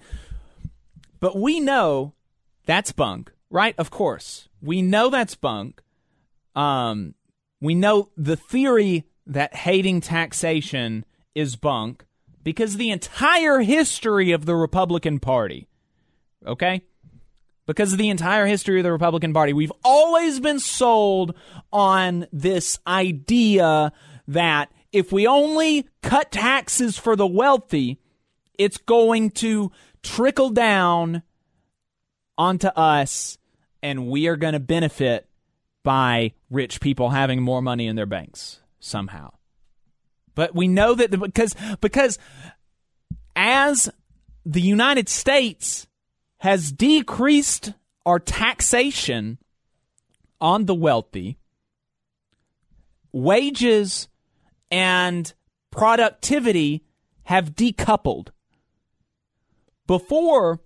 [1.21, 2.15] But we know
[2.65, 3.75] that's bunk, right?
[3.79, 4.49] Of course.
[4.61, 5.81] We know that's bunk.
[6.57, 7.15] Um,
[7.61, 11.05] we know the theory that hating taxation
[11.35, 12.05] is bunk
[12.43, 15.69] because the entire history of the Republican Party,
[16.47, 16.83] okay?
[17.67, 21.35] Because of the entire history of the Republican Party, we've always been sold
[21.73, 23.93] on this idea
[24.29, 28.01] that if we only cut taxes for the wealthy,
[28.59, 29.73] it's going to
[30.03, 31.23] trickle down
[32.39, 33.39] onto us
[33.83, 35.29] and we are going to benefit
[35.87, 39.33] by rich people having more money in their banks somehow.
[40.35, 42.19] But we know that the, because because
[43.37, 43.89] as
[44.45, 45.87] the United States
[46.39, 47.73] has decreased
[48.05, 49.39] our taxation
[50.41, 51.39] on the wealthy,
[53.13, 54.09] wages
[54.73, 55.33] and
[55.71, 56.83] productivity
[57.27, 58.31] have decoupled.
[59.87, 60.61] Before,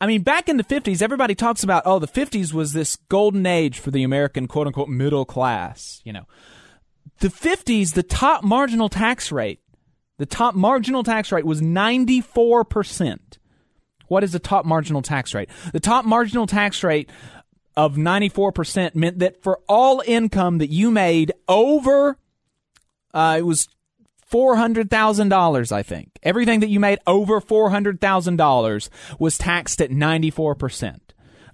[0.00, 3.46] I mean, back in the 50s, everybody talks about, oh, the 50s was this golden
[3.46, 6.00] age for the American quote unquote middle class.
[6.04, 6.24] You know,
[7.20, 9.60] the 50s, the top marginal tax rate,
[10.18, 13.18] the top marginal tax rate was 94%.
[14.06, 15.50] What is the top marginal tax rate?
[15.72, 17.10] The top marginal tax rate
[17.76, 22.18] of 94% meant that for all income that you made over,
[23.14, 23.68] uh, it was
[24.30, 26.18] $400,000, I think.
[26.22, 28.88] Everything that you made over $400,000
[29.18, 31.00] was taxed at 94%.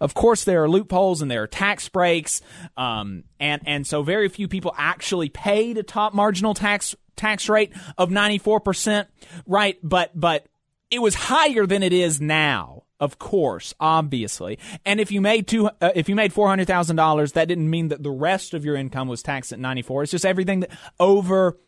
[0.01, 2.43] Of course, there are loopholes and there are tax breaks,
[2.77, 7.73] um, and and so very few people actually paid a top marginal tax tax rate
[7.97, 9.09] of ninety four percent,
[9.47, 9.79] right?
[9.83, 10.47] But but
[10.91, 12.83] it was higher than it is now.
[13.01, 16.97] Of course, obviously, and if you made two, uh, if you made four hundred thousand
[16.97, 20.03] dollars, that didn't mean that the rest of your income was taxed at ninety four.
[20.03, 20.71] It's just everything that
[21.01, 21.59] over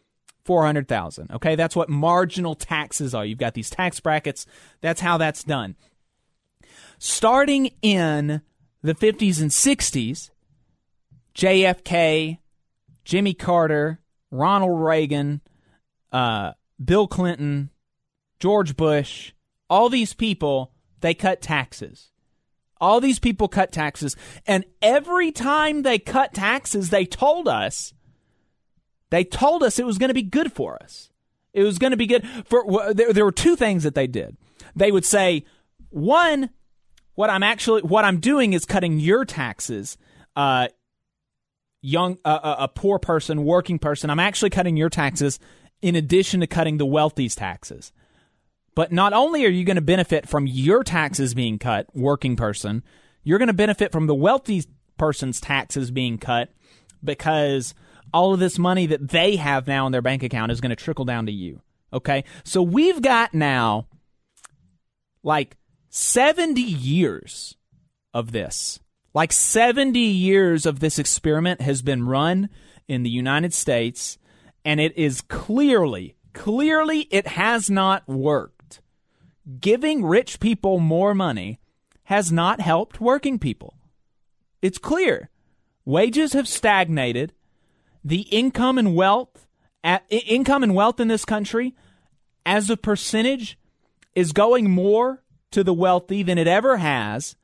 [0.47, 1.33] 400,000.
[1.33, 1.57] Okay?
[1.57, 3.25] That's what marginal taxes are.
[3.25, 4.47] You've got these tax brackets.
[4.81, 5.77] That's how that's done.
[6.99, 8.41] Starting in
[8.83, 10.31] the 50s and 60s,
[11.35, 12.39] JFK,
[13.05, 14.01] Jimmy Carter,
[14.31, 15.41] Ronald Reagan,
[16.13, 16.53] uh,
[16.83, 17.71] Bill Clinton,
[18.39, 19.33] George Bush,
[19.69, 22.11] all these people, they cut taxes.
[22.81, 24.17] All these people cut taxes.
[24.47, 27.95] And every time they cut taxes, they told us
[29.11, 31.11] they told us it was going to be good for us.
[31.53, 32.93] It was going to be good for.
[32.93, 34.37] There, there were two things that they did.
[34.75, 35.45] They would say,
[35.89, 36.51] one,
[37.15, 39.97] what I'm actually what I'm doing is cutting your taxes.
[40.35, 40.69] Uh,
[41.81, 44.11] young, uh, a poor person, working person.
[44.11, 45.39] I'm actually cutting your taxes
[45.81, 47.93] in addition to cutting the wealthy's taxes.
[48.75, 52.83] But not only are you going to benefit from your taxes being cut, working person,
[53.23, 54.65] you're going to benefit from the wealthy
[54.99, 56.51] person's taxes being cut
[57.03, 57.75] because
[58.13, 60.77] all of this money that they have now in their bank account is going to
[60.77, 61.61] trickle down to you.
[61.93, 62.25] Okay.
[62.45, 63.87] So we've got now
[65.23, 65.57] like
[65.91, 67.57] 70 years
[68.15, 68.81] of this.
[69.15, 72.51] Like 70 years of this experiment has been run
[72.87, 74.19] in the United States,
[74.65, 78.83] and it is clearly, clearly, it has not worked.
[79.59, 81.61] Giving rich people more money
[82.05, 83.79] has not helped working people.
[84.61, 85.31] It's clear.
[85.85, 87.33] Wages have stagnated
[88.07, 89.49] the income and wealth
[89.83, 91.75] at, income and wealth in this country
[92.47, 93.59] as a percentage
[94.15, 97.35] is going more to the wealthy than it ever has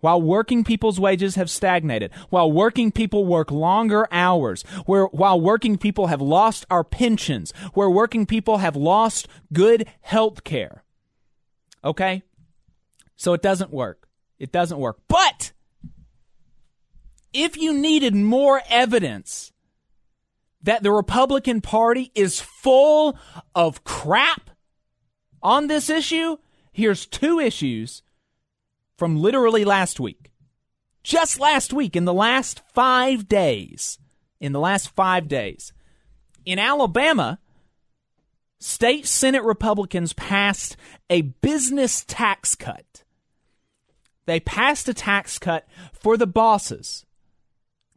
[0.00, 5.78] while working people's wages have stagnated, while working people work longer hours, where while working
[5.78, 10.82] people have lost our pensions, where working people have lost good health care.
[11.84, 12.24] Okay?
[13.14, 14.08] So it doesn't work.
[14.40, 14.98] It doesn't work.
[15.06, 15.52] But
[17.32, 19.51] if you needed more evidence
[20.62, 23.18] that the Republican Party is full
[23.54, 24.50] of crap
[25.42, 26.36] on this issue,
[26.72, 28.02] here's two issues
[28.96, 30.30] from literally last week.
[31.02, 33.98] Just last week, in the last five days,
[34.40, 35.72] in the last five days,
[36.44, 37.40] in Alabama,
[38.60, 40.76] state Senate Republicans passed
[41.10, 43.02] a business tax cut.
[44.26, 47.04] They passed a tax cut for the bosses.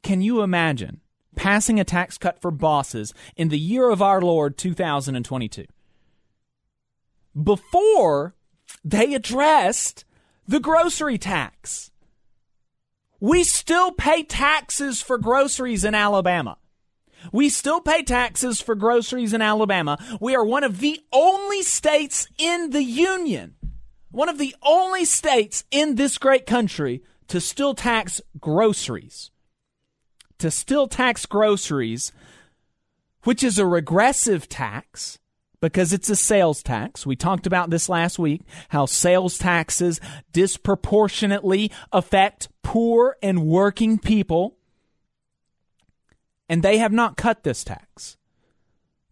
[0.02, 1.02] Can you imagine?
[1.36, 5.66] Passing a tax cut for bosses in the year of our Lord 2022.
[7.42, 8.36] Before
[8.84, 10.06] they addressed
[10.48, 11.92] the grocery tax.
[13.20, 16.58] We still pay taxes for groceries in Alabama.
[17.32, 19.98] We still pay taxes for groceries in Alabama.
[20.22, 23.56] We are one of the only states in the Union,
[24.12, 29.32] one of the only states in this great country to still tax groceries
[30.40, 32.12] to still tax groceries,
[33.24, 35.20] which is a regressive tax
[35.60, 37.06] because it's a sales tax.
[37.06, 40.00] We talked about this last week how sales taxes
[40.32, 44.58] disproportionately affect poor and working people.
[46.48, 48.18] And they have not cut this tax.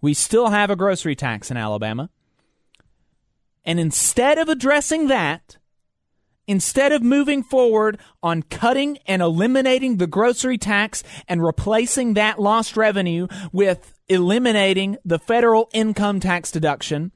[0.02, 2.10] We still have a grocery tax in Alabama.
[3.66, 5.58] And instead of addressing that,
[6.48, 12.76] instead of moving forward on cutting and eliminating the grocery tax and replacing that lost
[12.76, 17.12] revenue with eliminating the federal income tax deduction,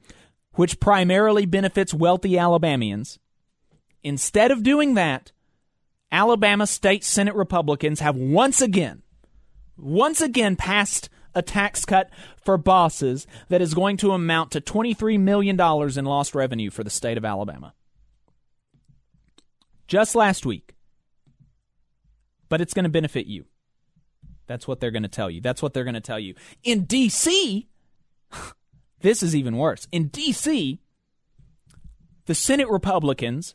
[0.52, 3.18] which primarily benefits wealthy Alabamians,
[4.02, 5.32] instead of doing that,
[6.10, 9.02] Alabama State Senate Republicans have once again,
[9.76, 12.10] once again passed a tax cut
[12.42, 16.90] for bosses that is going to amount to $23 million in lost revenue for the
[16.90, 17.74] state of Alabama
[19.88, 20.74] just last week.
[22.48, 23.46] But it's going to benefit you.
[24.46, 25.40] That's what they're going to tell you.
[25.40, 26.34] That's what they're going to tell you.
[26.62, 27.68] In D.C.,
[29.00, 29.88] this is even worse.
[29.90, 30.80] In D.C.,
[32.26, 33.54] the Senate Republicans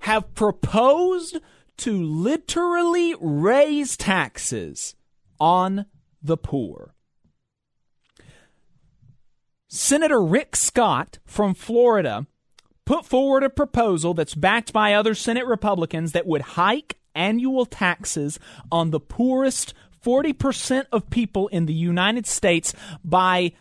[0.00, 1.38] have proposed
[1.78, 4.94] to literally raise taxes
[5.40, 5.86] on
[6.22, 6.94] the poor.
[9.68, 12.26] Senator Rick Scott from Florida
[12.88, 18.38] put forward a proposal that's backed by other Senate Republicans that would hike annual taxes
[18.72, 22.72] on the poorest 40% of people in the United States
[23.04, 23.52] by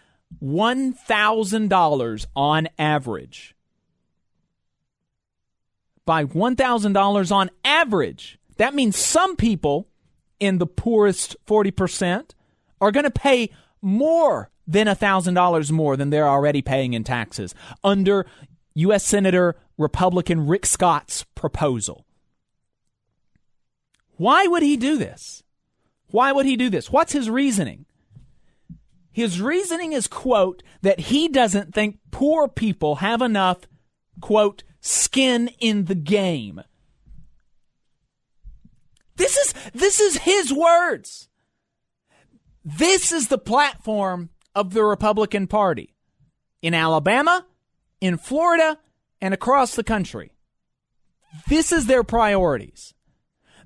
[0.41, 3.53] $1,000 on average.
[6.05, 8.39] By $1,000 on average.
[8.55, 9.89] That means some people
[10.39, 12.29] in the poorest 40%
[12.79, 13.49] are going to pay
[13.81, 18.25] more than $1,000 more than they're already paying in taxes under
[18.77, 19.03] U.S.
[19.03, 22.05] Senator Republican Rick Scott's proposal.
[24.17, 25.43] Why would he do this?
[26.09, 26.91] Why would he do this?
[26.91, 27.85] What's his reasoning?
[29.11, 33.67] His reasoning is, quote, that he doesn't think poor people have enough,
[34.21, 36.61] quote, skin in the game.
[39.15, 41.29] This is, this is his words.
[42.63, 45.95] This is the platform of the Republican Party.
[46.61, 47.45] In Alabama,
[48.01, 48.77] in Florida
[49.21, 50.31] and across the country.
[51.47, 52.93] This is their priorities.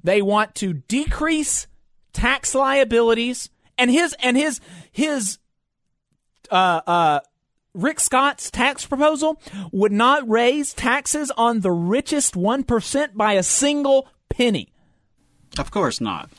[0.03, 1.67] They want to decrease
[2.13, 4.59] tax liabilities and his and his
[4.91, 5.37] his
[6.49, 7.19] uh uh
[7.73, 9.41] Rick Scott's tax proposal
[9.71, 14.73] would not raise taxes on the richest 1% by a single penny.
[15.57, 16.29] Of course not.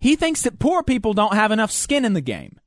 [0.00, 2.58] He thinks that poor people don't have enough skin in the game.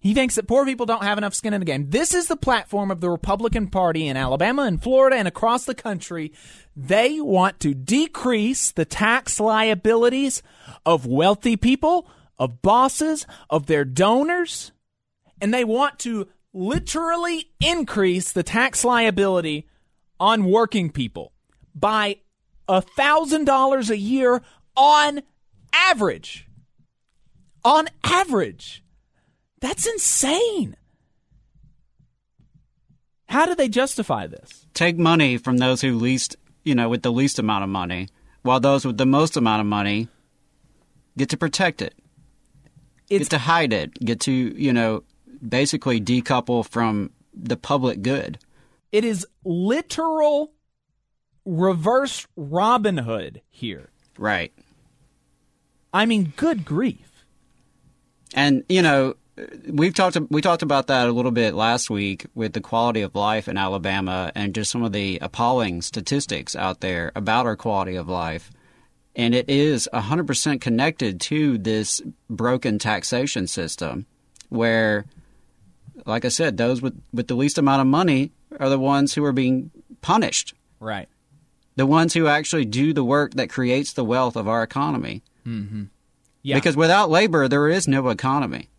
[0.00, 1.90] He thinks that poor people don't have enough skin in the game.
[1.90, 5.74] This is the platform of the Republican Party in Alabama and Florida and across the
[5.74, 6.32] country.
[6.74, 10.42] They want to decrease the tax liabilities
[10.86, 12.08] of wealthy people,
[12.38, 14.72] of bosses, of their donors,
[15.38, 19.68] and they want to literally increase the tax liability
[20.18, 21.32] on working people
[21.74, 22.16] by
[22.68, 24.40] $1,000 a year
[24.76, 25.20] on
[25.74, 26.48] average.
[27.62, 28.82] On average.
[29.60, 30.76] That's insane.
[33.28, 34.66] How do they justify this?
[34.74, 38.08] Take money from those who least, you know, with the least amount of money,
[38.42, 40.08] while those with the most amount of money
[41.16, 41.94] get to protect it,
[43.08, 45.04] it's, get to hide it, get to, you know,
[45.46, 48.38] basically decouple from the public good.
[48.90, 50.52] It is literal
[51.44, 53.90] reverse Robin Hood here.
[54.18, 54.52] Right.
[55.92, 57.24] I mean, good grief.
[58.34, 59.14] And, you know,
[59.68, 63.14] we've talked we talked about that a little bit last week with the quality of
[63.14, 67.96] life in Alabama and just some of the appalling statistics out there about our quality
[67.96, 68.50] of life.
[69.16, 74.06] And it is 100% connected to this broken taxation system
[74.48, 75.04] where
[76.06, 79.24] like I said, those with, with the least amount of money are the ones who
[79.24, 80.54] are being punished.
[80.78, 81.08] Right.
[81.76, 85.22] The ones who actually do the work that creates the wealth of our economy.
[85.46, 85.84] Mm-hmm.
[86.42, 86.54] Yeah.
[86.54, 88.69] Because without labor, there is no economy.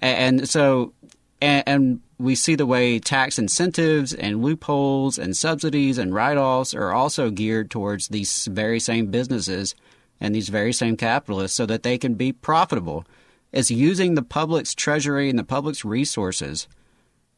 [0.00, 0.92] And so,
[1.40, 6.74] and, and we see the way tax incentives and loopholes and subsidies and write offs
[6.74, 9.74] are also geared towards these very same businesses
[10.20, 13.04] and these very same capitalists so that they can be profitable.
[13.52, 16.68] It's using the public's treasury and the public's resources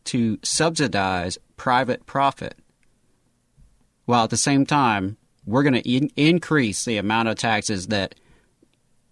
[0.04, 2.58] to subsidize private profit.
[4.04, 5.16] While at the same time,
[5.46, 8.14] we're going to in- increase the amount of taxes that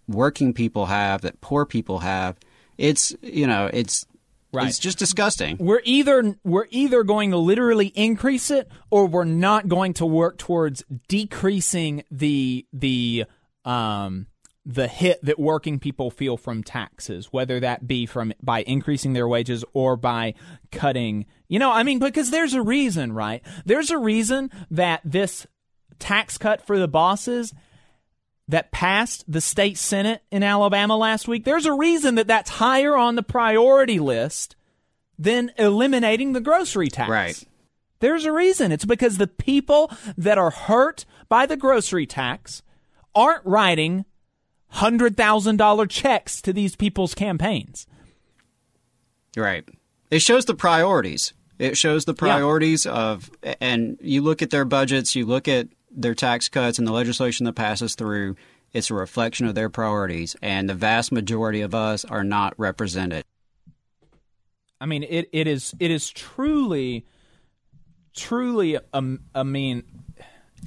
[0.07, 2.37] working people have, that poor people have.
[2.77, 4.05] It's you know, it's
[4.53, 4.67] Right.
[4.67, 5.57] it's just disgusting.
[5.59, 10.37] We're either we're either going to literally increase it or we're not going to work
[10.37, 13.25] towards decreasing the the
[13.65, 14.27] um
[14.63, 19.27] the hit that working people feel from taxes, whether that be from by increasing their
[19.27, 20.35] wages or by
[20.71, 21.25] cutting.
[21.47, 23.41] You know, I mean, because there's a reason, right?
[23.65, 25.47] There's a reason that this
[25.97, 27.53] tax cut for the bosses
[28.53, 31.43] that passed the state senate in Alabama last week.
[31.43, 34.55] There's a reason that that's higher on the priority list
[35.17, 37.09] than eliminating the grocery tax.
[37.09, 37.43] Right.
[37.99, 38.71] There's a reason.
[38.71, 42.61] It's because the people that are hurt by the grocery tax
[43.15, 44.05] aren't writing
[44.75, 47.87] $100,000 checks to these people's campaigns.
[49.35, 49.67] Right.
[50.11, 51.33] It shows the priorities.
[51.57, 56.15] It shows the priorities of, and you look at their budgets, you look at their
[56.15, 58.35] tax cuts and the legislation that passes through,
[58.71, 60.35] it's a reflection of their priorities.
[60.41, 63.23] And the vast majority of us are not represented.
[64.81, 67.05] I mean, it, it is it is truly,
[68.13, 68.77] truly.
[68.91, 69.83] Um, I mean,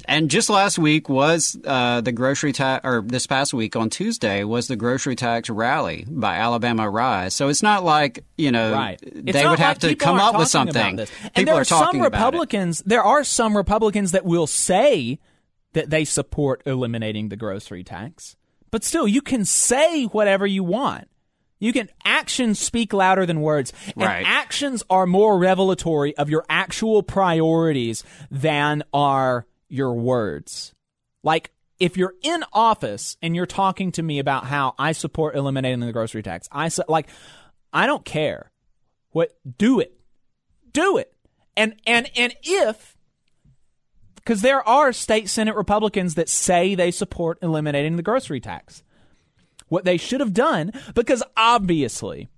[0.05, 4.44] And just last week was uh, the grocery tax, or this past week on Tuesday
[4.44, 7.35] was the grocery tax rally by Alabama Arise.
[7.35, 9.01] So it's not like you know right.
[9.02, 11.06] They would have to people come up with talking about something.
[11.06, 12.12] People And there are are talking some.
[12.12, 12.82] Republicans.
[12.85, 15.18] There are some Republicans that will say
[15.73, 18.36] that they support eliminating the grocery tax,
[18.70, 21.09] but still, you can say whatever you want.
[21.59, 24.24] You can actions speak louder than words, and Right.
[24.27, 30.74] actions are more revelatory of your actual priorities than are your words.
[31.22, 35.80] Like if you're in office and you're talking to me about how I support eliminating
[35.80, 37.09] the grocery tax, I su- like
[37.72, 38.51] I don't care.
[39.10, 39.98] What do it.
[40.72, 41.12] Do it.
[41.56, 42.97] And and and if
[44.16, 48.82] because there are state senate Republicans that say they support eliminating the grocery tax.
[49.68, 52.28] What they should have done because obviously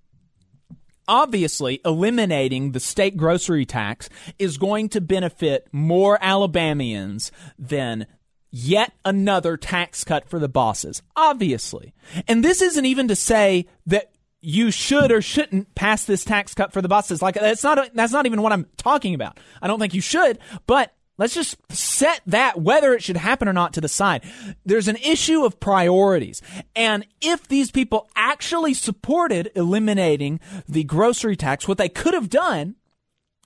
[1.08, 4.08] obviously eliminating the state grocery tax
[4.38, 8.06] is going to benefit more Alabamians than
[8.50, 11.02] yet another tax cut for the bosses.
[11.16, 11.94] Obviously.
[12.26, 16.72] And this isn't even to say that you should or shouldn't pass this tax cut
[16.72, 17.20] for the bosses.
[17.20, 19.38] Like that's not that's not even what I'm talking about.
[19.60, 23.52] I don't think you should, but let's just set that whether it should happen or
[23.52, 24.24] not to the side.
[24.64, 26.40] There's an issue of priorities.
[26.74, 32.76] And if these people actually supported eliminating the grocery tax, what they could have done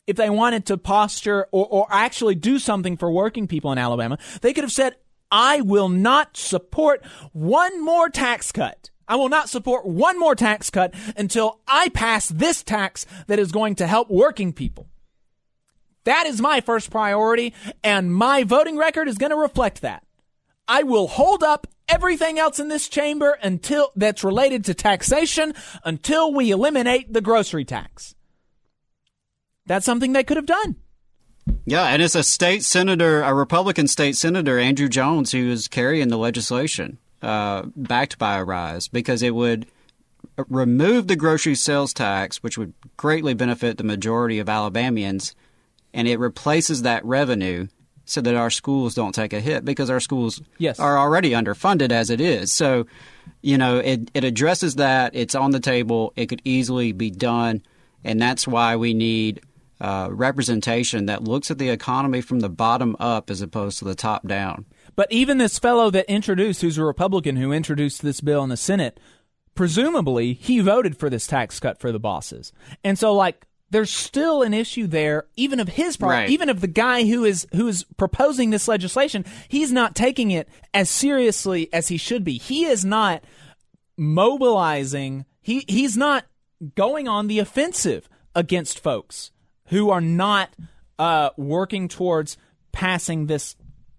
[0.06, 4.18] if they wanted to posture or, or actually do something for working people in Alabama,
[4.40, 4.96] they could have said,
[5.30, 8.90] I will not support one more tax cut.
[9.08, 13.52] I will not support one more tax cut until I pass this tax that is
[13.52, 14.88] going to help working people.
[16.04, 20.04] That is my first priority, and my voting record is going to reflect that.
[20.66, 25.54] I will hold up everything else in this chamber until that's related to taxation
[25.84, 28.14] until we eliminate the grocery tax.
[29.66, 30.76] That's something they could have done.
[31.66, 36.08] Yeah, and it's a state senator, a Republican state senator, Andrew Jones, who is carrying
[36.08, 39.66] the legislation uh, backed by Arise because it would
[40.48, 45.34] remove the grocery sales tax, which would greatly benefit the majority of Alabamians,
[45.94, 47.68] and it replaces that revenue
[48.04, 50.80] so that our schools don't take a hit because our schools Yes.
[50.80, 52.52] are already underfunded as it is.
[52.52, 52.86] So,
[53.42, 55.14] you know, it, it addresses that.
[55.14, 56.12] It's on the table.
[56.16, 57.62] It could easily be done.
[58.04, 59.40] And that's why we need
[59.80, 63.94] uh, representation that looks at the economy from the bottom up as opposed to the
[63.94, 64.64] top down.
[64.96, 68.56] But even this fellow that introduced, who's a Republican who introduced this bill in the
[68.56, 68.98] Senate,
[69.54, 72.52] presumably he voted for this tax cut for the bosses.
[72.84, 76.28] And so, like, there's still an issue there, even of his part, Right.
[76.30, 79.24] even of the guy who is who is proposing this legislation.
[79.48, 82.38] He's not taking it as seriously as he should be.
[82.38, 83.24] He is not
[83.96, 85.24] mobilizing.
[85.40, 86.24] He he's not
[86.76, 89.32] going on the offensive against folks
[89.66, 90.50] who are not
[90.98, 92.36] uh, working towards
[92.72, 93.56] passing this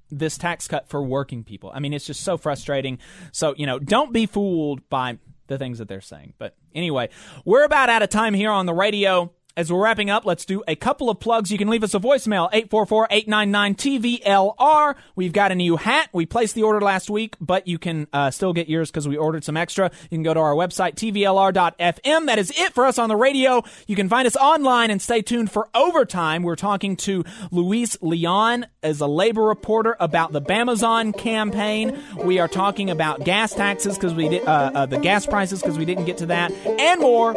[0.10, 1.72] this tax cut for working people.
[1.74, 3.00] I mean, it's just so frustrating.
[3.32, 5.18] So, you know, don't be fooled by
[5.48, 6.34] the things that they're saying.
[6.38, 7.10] But anyway,
[7.45, 9.32] we're about out of time here on the radio.
[9.56, 11.52] As we're wrapping up, let's do a couple of plugs.
[11.52, 14.96] You can leave us a voicemail, 844-899-TVLR.
[15.16, 16.10] We've got a new hat.
[16.12, 19.16] We placed the order last week, but you can uh, still get yours because we
[19.16, 19.92] ordered some extra.
[20.10, 22.26] You can go to our website, tvlr.fm.
[22.26, 23.62] That is it for us on the radio.
[23.86, 26.42] You can find us online and stay tuned for overtime.
[26.42, 31.96] We're talking to Luis Leon as a labor reporter about the Bamazon campaign.
[32.24, 35.78] We are talking about gas taxes because we did uh, uh, the gas prices because
[35.78, 37.36] we didn't get to that and more.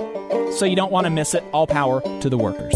[0.53, 1.45] So you don't want to miss it.
[1.53, 2.75] All power to the workers.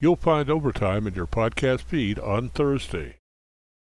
[0.00, 3.17] You'll find overtime in your podcast feed on Thursday.